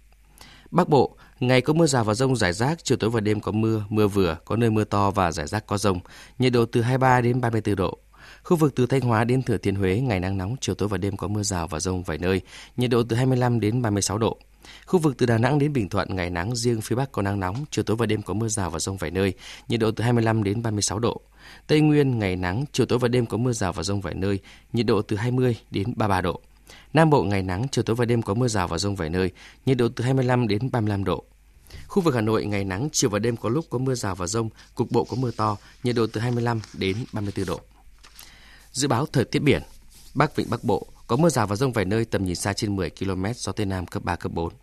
Bắc 0.71 0.89
Bộ, 0.89 1.15
ngày 1.39 1.61
có 1.61 1.73
mưa 1.73 1.87
rào 1.87 2.03
và 2.03 2.13
rông 2.13 2.35
rải 2.35 2.53
rác, 2.53 2.83
chiều 2.83 2.97
tối 2.97 3.09
và 3.09 3.19
đêm 3.19 3.39
có 3.39 3.51
mưa, 3.51 3.83
mưa 3.89 4.07
vừa, 4.07 4.37
có 4.45 4.55
nơi 4.55 4.69
mưa 4.69 4.83
to 4.83 5.11
và 5.11 5.31
rải 5.31 5.47
rác 5.47 5.67
có 5.67 5.77
rông, 5.77 5.99
nhiệt 6.39 6.53
độ 6.53 6.65
từ 6.65 6.81
23 6.81 7.21
đến 7.21 7.41
34 7.41 7.75
độ. 7.75 7.97
Khu 8.43 8.57
vực 8.57 8.75
từ 8.75 8.85
Thanh 8.85 9.01
Hóa 9.01 9.23
đến 9.23 9.41
Thừa 9.41 9.57
Thiên 9.57 9.75
Huế, 9.75 9.99
ngày 9.99 10.19
nắng 10.19 10.37
nóng, 10.37 10.55
chiều 10.61 10.75
tối 10.75 10.89
và 10.89 10.97
đêm 10.97 11.17
có 11.17 11.27
mưa 11.27 11.43
rào 11.43 11.67
và 11.67 11.79
rông 11.79 12.03
vài 12.03 12.17
nơi, 12.17 12.41
nhiệt 12.77 12.89
độ 12.89 13.03
từ 13.03 13.15
25 13.15 13.59
đến 13.59 13.81
36 13.81 14.17
độ. 14.17 14.37
Khu 14.85 14.99
vực 14.99 15.17
từ 15.17 15.25
Đà 15.25 15.37
Nẵng 15.37 15.59
đến 15.59 15.73
Bình 15.73 15.89
Thuận, 15.89 16.15
ngày 16.15 16.29
nắng 16.29 16.55
riêng 16.55 16.81
phía 16.81 16.95
Bắc 16.95 17.11
có 17.11 17.21
nắng 17.21 17.39
nóng, 17.39 17.65
chiều 17.71 17.83
tối 17.83 17.97
và 17.97 18.05
đêm 18.05 18.21
có 18.21 18.33
mưa 18.33 18.47
rào 18.47 18.69
và 18.69 18.79
rông 18.79 18.97
vài 18.97 19.11
nơi, 19.11 19.33
nhiệt 19.67 19.79
độ 19.79 19.91
từ 19.91 20.03
25 20.03 20.43
đến 20.43 20.61
36 20.63 20.99
độ. 20.99 21.21
Tây 21.67 21.81
Nguyên, 21.81 22.19
ngày 22.19 22.35
nắng, 22.35 22.65
chiều 22.71 22.85
tối 22.85 22.99
và 22.99 23.07
đêm 23.07 23.25
có 23.25 23.37
mưa 23.37 23.53
rào 23.53 23.73
và 23.73 23.83
rông 23.83 24.01
vài 24.01 24.13
nơi, 24.13 24.39
nhiệt 24.73 24.85
độ 24.85 25.01
từ 25.01 25.15
20 25.15 25.55
đến 25.71 25.93
33 25.95 26.21
độ. 26.21 26.41
Nam 26.93 27.09
Bộ 27.09 27.23
ngày 27.23 27.41
nắng, 27.41 27.65
chiều 27.71 27.83
tối 27.83 27.95
và 27.95 28.05
đêm 28.05 28.21
có 28.21 28.33
mưa 28.33 28.47
rào 28.47 28.67
và 28.67 28.77
rông 28.77 28.95
vài 28.95 29.09
nơi, 29.09 29.31
nhiệt 29.65 29.77
độ 29.77 29.87
từ 29.95 30.03
25 30.03 30.47
đến 30.47 30.71
35 30.71 31.03
độ. 31.03 31.23
Khu 31.87 32.03
vực 32.03 32.15
Hà 32.15 32.21
Nội 32.21 32.45
ngày 32.45 32.63
nắng, 32.63 32.89
chiều 32.91 33.09
và 33.09 33.19
đêm 33.19 33.37
có 33.37 33.49
lúc 33.49 33.65
có 33.69 33.77
mưa 33.77 33.95
rào 33.95 34.15
và 34.15 34.27
rông, 34.27 34.49
cục 34.75 34.91
bộ 34.91 35.03
có 35.03 35.15
mưa 35.15 35.31
to, 35.31 35.57
nhiệt 35.83 35.95
độ 35.95 36.07
từ 36.07 36.21
25 36.21 36.59
đến 36.73 36.97
34 37.13 37.45
độ. 37.45 37.59
Dự 38.71 38.87
báo 38.87 39.05
thời 39.05 39.25
tiết 39.25 39.39
biển, 39.39 39.61
Bắc 40.13 40.35
Vịnh 40.35 40.49
Bắc 40.49 40.63
Bộ 40.63 40.87
có 41.07 41.15
mưa 41.15 41.29
rào 41.29 41.47
và 41.47 41.55
rông 41.55 41.71
vài 41.71 41.85
nơi 41.85 42.05
tầm 42.05 42.25
nhìn 42.25 42.35
xa 42.35 42.53
trên 42.53 42.75
10 42.75 42.89
km, 42.89 43.25
gió 43.35 43.51
Tây 43.51 43.65
Nam 43.65 43.85
cấp 43.85 44.03
3, 44.03 44.15
cấp 44.15 44.31
4. 44.31 44.53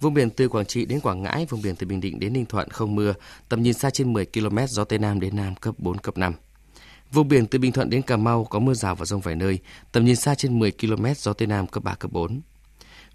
Vùng 0.00 0.14
biển 0.14 0.30
từ 0.30 0.48
Quảng 0.48 0.66
Trị 0.66 0.86
đến 0.86 1.00
Quảng 1.00 1.22
Ngãi, 1.22 1.46
vùng 1.46 1.62
biển 1.62 1.76
từ 1.76 1.86
Bình 1.86 2.00
Định 2.00 2.20
đến 2.20 2.32
Ninh 2.32 2.46
Thuận 2.46 2.68
không 2.70 2.94
mưa, 2.94 3.14
tầm 3.48 3.62
nhìn 3.62 3.74
xa 3.74 3.90
trên 3.90 4.12
10 4.12 4.26
km, 4.26 4.58
gió 4.68 4.84
Tây 4.84 4.98
Nam 4.98 5.20
đến 5.20 5.36
Nam 5.36 5.54
cấp 5.54 5.74
4, 5.78 5.98
cấp 5.98 6.18
5. 6.18 6.32
Vùng 7.12 7.28
biển 7.28 7.46
từ 7.46 7.58
Bình 7.58 7.72
Thuận 7.72 7.90
đến 7.90 8.02
Cà 8.02 8.16
Mau 8.16 8.44
có 8.44 8.58
mưa 8.58 8.74
rào 8.74 8.94
và 8.94 9.04
rông 9.04 9.20
vài 9.20 9.36
nơi, 9.36 9.58
tầm 9.92 10.04
nhìn 10.04 10.16
xa 10.16 10.34
trên 10.34 10.58
10 10.58 10.72
km, 10.72 11.06
gió 11.16 11.32
Tây 11.32 11.46
Nam 11.46 11.66
cấp 11.66 11.82
3, 11.84 11.94
cấp 11.94 12.12
4. 12.12 12.40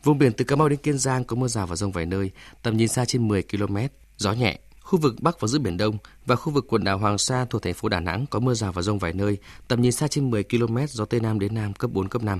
Vùng 0.03 0.17
biển 0.17 0.33
từ 0.33 0.45
Cà 0.45 0.55
Mau 0.55 0.69
đến 0.69 0.79
Kiên 0.79 0.97
Giang 0.97 1.23
có 1.23 1.35
mưa 1.35 1.47
rào 1.47 1.67
và 1.67 1.75
rông 1.75 1.91
vài 1.91 2.05
nơi, 2.05 2.31
tầm 2.61 2.77
nhìn 2.77 2.87
xa 2.87 3.05
trên 3.05 3.27
10 3.27 3.43
km, 3.43 3.77
gió 4.17 4.33
nhẹ. 4.33 4.59
Khu 4.91 4.99
vực 4.99 5.15
Bắc 5.21 5.39
và 5.39 5.47
giữa 5.47 5.59
Biển 5.59 5.77
Đông 5.77 5.97
và 6.25 6.35
khu 6.35 6.53
vực 6.53 6.65
quần 6.69 6.83
đảo 6.83 6.97
Hoàng 6.97 7.17
Sa 7.17 7.45
thuộc 7.45 7.61
thành 7.61 7.73
phố 7.73 7.89
Đà 7.89 7.99
Nẵng 7.99 8.25
có 8.29 8.39
mưa 8.39 8.53
rào 8.53 8.71
và 8.71 8.81
rông 8.81 8.99
vài 8.99 9.13
nơi, 9.13 9.37
tầm 9.67 9.81
nhìn 9.81 9.91
xa 9.91 10.07
trên 10.07 10.31
10 10.31 10.43
km, 10.43 10.77
gió 10.89 11.05
Tây 11.05 11.19
Nam 11.19 11.39
đến 11.39 11.55
Nam 11.55 11.73
cấp 11.73 11.91
4, 11.93 12.07
cấp 12.07 12.23
5. 12.23 12.39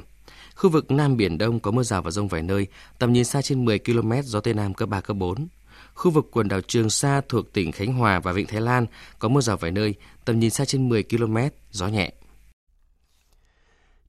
Khu 0.55 0.69
vực 0.69 0.91
Nam 0.91 1.17
Biển 1.17 1.37
Đông 1.37 1.59
có 1.59 1.71
mưa 1.71 1.83
rào 1.83 2.01
và 2.01 2.11
rông 2.11 2.27
vài 2.27 2.41
nơi, 2.41 2.67
tầm 2.99 3.13
nhìn 3.13 3.23
xa 3.23 3.41
trên 3.41 3.65
10 3.65 3.79
km, 3.79 4.11
gió 4.23 4.39
Tây 4.39 4.53
Nam 4.53 4.73
cấp 4.73 4.89
3, 4.89 5.01
cấp 5.01 5.17
4. 5.17 5.47
Khu 5.93 6.11
vực 6.11 6.27
quần 6.31 6.47
đảo 6.47 6.61
Trường 6.61 6.89
Sa 6.89 7.21
thuộc 7.29 7.53
tỉnh 7.53 7.71
Khánh 7.71 7.93
Hòa 7.93 8.19
và 8.19 8.31
Vịnh 8.31 8.47
Thái 8.47 8.61
Lan 8.61 8.85
có 9.19 9.29
mưa 9.29 9.41
rào 9.41 9.57
vài 9.57 9.71
nơi, 9.71 9.95
tầm 10.25 10.39
nhìn 10.39 10.49
xa 10.49 10.65
trên 10.65 10.89
10 10.89 11.03
km, 11.03 11.37
gió 11.71 11.87
nhẹ. 11.87 12.13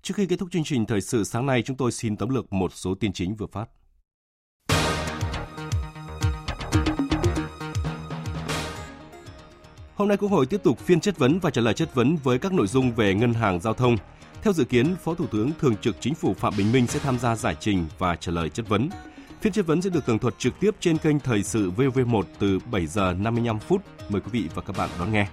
Trước 0.03 0.15
khi 0.17 0.27
kết 0.27 0.37
thúc 0.39 0.49
chương 0.53 0.65
trình 0.65 0.87
thời 0.87 1.01
sự 1.01 1.25
sáng 1.25 1.47
nay, 1.47 1.63
chúng 1.63 1.77
tôi 1.77 1.93
xin 1.93 2.17
tóm 2.17 2.29
lược 2.29 2.53
một 2.53 2.73
số 2.75 2.95
tin 2.95 3.13
chính 3.13 3.35
vừa 3.35 3.47
phát. 3.47 3.69
Hôm 9.95 10.09
nay 10.09 10.17
Quốc 10.17 10.29
hội 10.29 10.47
tiếp 10.47 10.61
tục 10.63 10.79
phiên 10.79 11.01
chất 11.01 11.19
vấn 11.19 11.39
và 11.39 11.51
trả 11.51 11.63
lời 11.63 11.75
chất 11.75 11.95
vấn 11.95 12.17
với 12.17 12.39
các 12.39 12.53
nội 12.53 12.67
dung 12.67 12.93
về 12.93 13.15
ngân 13.15 13.35
hàng 13.35 13.61
giao 13.61 13.75
thông. 13.75 13.97
Theo 14.43 14.53
dự 14.53 14.65
kiến, 14.65 14.97
Phó 15.05 15.15
Thủ 15.15 15.27
tướng 15.27 15.51
Thường 15.61 15.77
trực 15.77 15.97
Chính 16.01 16.15
phủ 16.15 16.35
Phạm 16.35 16.55
Bình 16.59 16.73
Minh 16.73 16.87
sẽ 16.87 16.99
tham 16.99 17.19
gia 17.19 17.37
giải 17.37 17.57
trình 17.61 17.87
và 17.99 18.17
trả 18.17 18.33
lời 18.33 18.49
chất 18.49 18.69
vấn. 18.69 18.89
Phiên 19.41 19.53
chất 19.53 19.67
vấn 19.67 19.83
sẽ 19.83 19.91
được 19.91 20.07
tường 20.07 20.19
thuật 20.19 20.35
trực 20.39 20.61
tiếp 20.61 20.71
trên 20.81 20.99
kênh 20.99 21.21
Thời 21.21 21.43
sự 21.43 21.71
VV1 21.77 22.23
từ 22.39 22.59
7 22.71 22.87
giờ 22.87 23.15
55 23.19 23.59
phút. 23.59 23.83
Mời 24.09 24.21
quý 24.21 24.31
vị 24.33 24.49
và 24.55 24.63
các 24.63 24.77
bạn 24.77 24.91
đón 24.99 25.13
nghe. 25.13 25.27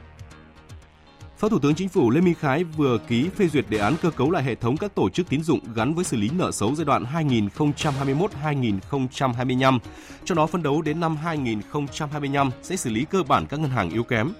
Phó 1.39 1.49
Thủ 1.49 1.60
tướng 1.60 1.75
Chính 1.75 1.89
phủ 1.89 2.10
Lê 2.10 2.21
Minh 2.21 2.34
Khái 2.39 2.63
vừa 2.63 2.97
ký 3.08 3.30
phê 3.30 3.47
duyệt 3.47 3.65
đề 3.69 3.78
án 3.78 3.95
cơ 4.02 4.10
cấu 4.10 4.32
lại 4.32 4.43
hệ 4.43 4.56
thống 4.56 4.78
các 4.78 4.95
tổ 4.95 5.10
chức 5.10 5.30
tín 5.30 5.43
dụng 5.43 5.60
gắn 5.75 5.93
với 5.93 6.06
xử 6.06 6.17
lý 6.17 6.30
nợ 6.30 6.52
xấu 6.52 6.75
giai 6.75 6.86
đoạn 6.86 7.06
2021-2025. 7.13 9.80
Trong 10.25 10.38
đó 10.38 10.47
phân 10.47 10.63
đấu 10.63 10.82
đến 10.82 10.99
năm 10.99 11.15
2025 11.15 12.52
sẽ 12.62 12.75
xử 12.75 12.89
lý 12.89 13.06
cơ 13.06 13.23
bản 13.23 13.45
các 13.45 13.60
ngân 13.60 13.69
hàng 13.69 13.89
yếu 13.89 14.04
kém. 14.04 14.32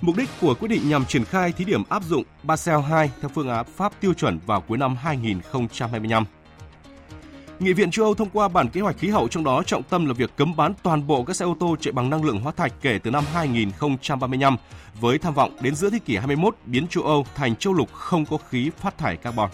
Mục 0.00 0.16
đích 0.16 0.28
của 0.40 0.54
quyết 0.54 0.68
định 0.68 0.88
nhằm 0.88 1.04
triển 1.04 1.24
khai 1.24 1.52
thí 1.52 1.64
điểm 1.64 1.82
áp 1.88 2.04
dụng 2.04 2.22
Basel 2.42 2.76
II 2.76 3.10
theo 3.20 3.30
phương 3.34 3.48
án 3.48 3.66
Pháp 3.76 3.92
tiêu 4.00 4.14
chuẩn 4.14 4.38
vào 4.46 4.60
cuối 4.60 4.78
năm 4.78 4.96
2025. 4.96 6.24
Nghị 7.60 7.72
viện 7.72 7.90
châu 7.90 8.04
Âu 8.04 8.14
thông 8.14 8.30
qua 8.30 8.48
bản 8.48 8.68
kế 8.68 8.80
hoạch 8.80 8.98
khí 8.98 9.08
hậu 9.08 9.28
trong 9.28 9.44
đó 9.44 9.62
trọng 9.62 9.82
tâm 9.82 10.06
là 10.06 10.12
việc 10.12 10.30
cấm 10.36 10.56
bán 10.56 10.72
toàn 10.82 11.06
bộ 11.06 11.24
các 11.24 11.36
xe 11.36 11.44
ô 11.44 11.56
tô 11.60 11.76
chạy 11.80 11.92
bằng 11.92 12.10
năng 12.10 12.24
lượng 12.24 12.40
hóa 12.40 12.52
thạch 12.52 12.72
kể 12.80 12.98
từ 12.98 13.10
năm 13.10 13.24
2035 13.32 14.56
với 15.00 15.18
tham 15.18 15.34
vọng 15.34 15.56
đến 15.60 15.74
giữa 15.74 15.90
thế 15.90 15.98
kỷ 15.98 16.16
21 16.16 16.56
biến 16.66 16.88
châu 16.88 17.04
Âu 17.04 17.26
thành 17.34 17.56
châu 17.56 17.74
lục 17.74 17.92
không 17.92 18.26
có 18.26 18.38
khí 18.48 18.70
phát 18.76 18.98
thải 18.98 19.16
carbon. 19.16 19.50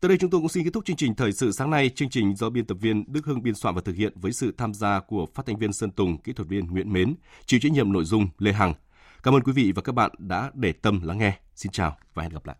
Tới 0.00 0.08
đây 0.08 0.18
chúng 0.18 0.30
tôi 0.30 0.40
cũng 0.40 0.48
xin 0.48 0.64
kết 0.64 0.70
thúc 0.74 0.84
chương 0.84 0.96
trình 0.96 1.14
thời 1.14 1.32
sự 1.32 1.52
sáng 1.52 1.70
nay. 1.70 1.90
Chương 1.94 2.10
trình 2.10 2.36
do 2.36 2.50
biên 2.50 2.66
tập 2.66 2.76
viên 2.80 3.04
Đức 3.12 3.26
Hưng 3.26 3.42
biên 3.42 3.54
soạn 3.54 3.74
và 3.74 3.80
thực 3.84 3.96
hiện 3.96 4.12
với 4.16 4.32
sự 4.32 4.54
tham 4.58 4.74
gia 4.74 5.00
của 5.00 5.26
phát 5.34 5.46
thanh 5.46 5.58
viên 5.58 5.72
Sơn 5.72 5.90
Tùng, 5.90 6.18
kỹ 6.18 6.32
thuật 6.32 6.48
viên 6.48 6.66
Nguyễn 6.66 6.92
Mến, 6.92 7.14
chịu 7.46 7.60
trách 7.60 7.72
nhiệm 7.72 7.92
nội 7.92 8.04
dung 8.04 8.28
Lê 8.38 8.52
Hằng. 8.52 8.74
Cảm 9.22 9.34
ơn 9.34 9.42
quý 9.42 9.52
vị 9.52 9.72
và 9.72 9.82
các 9.82 9.94
bạn 9.94 10.10
đã 10.18 10.50
để 10.54 10.72
tâm 10.72 11.00
lắng 11.02 11.18
nghe. 11.18 11.38
Xin 11.54 11.72
chào 11.72 11.96
và 12.14 12.22
hẹn 12.22 12.32
gặp 12.32 12.46
lại. 12.46 12.56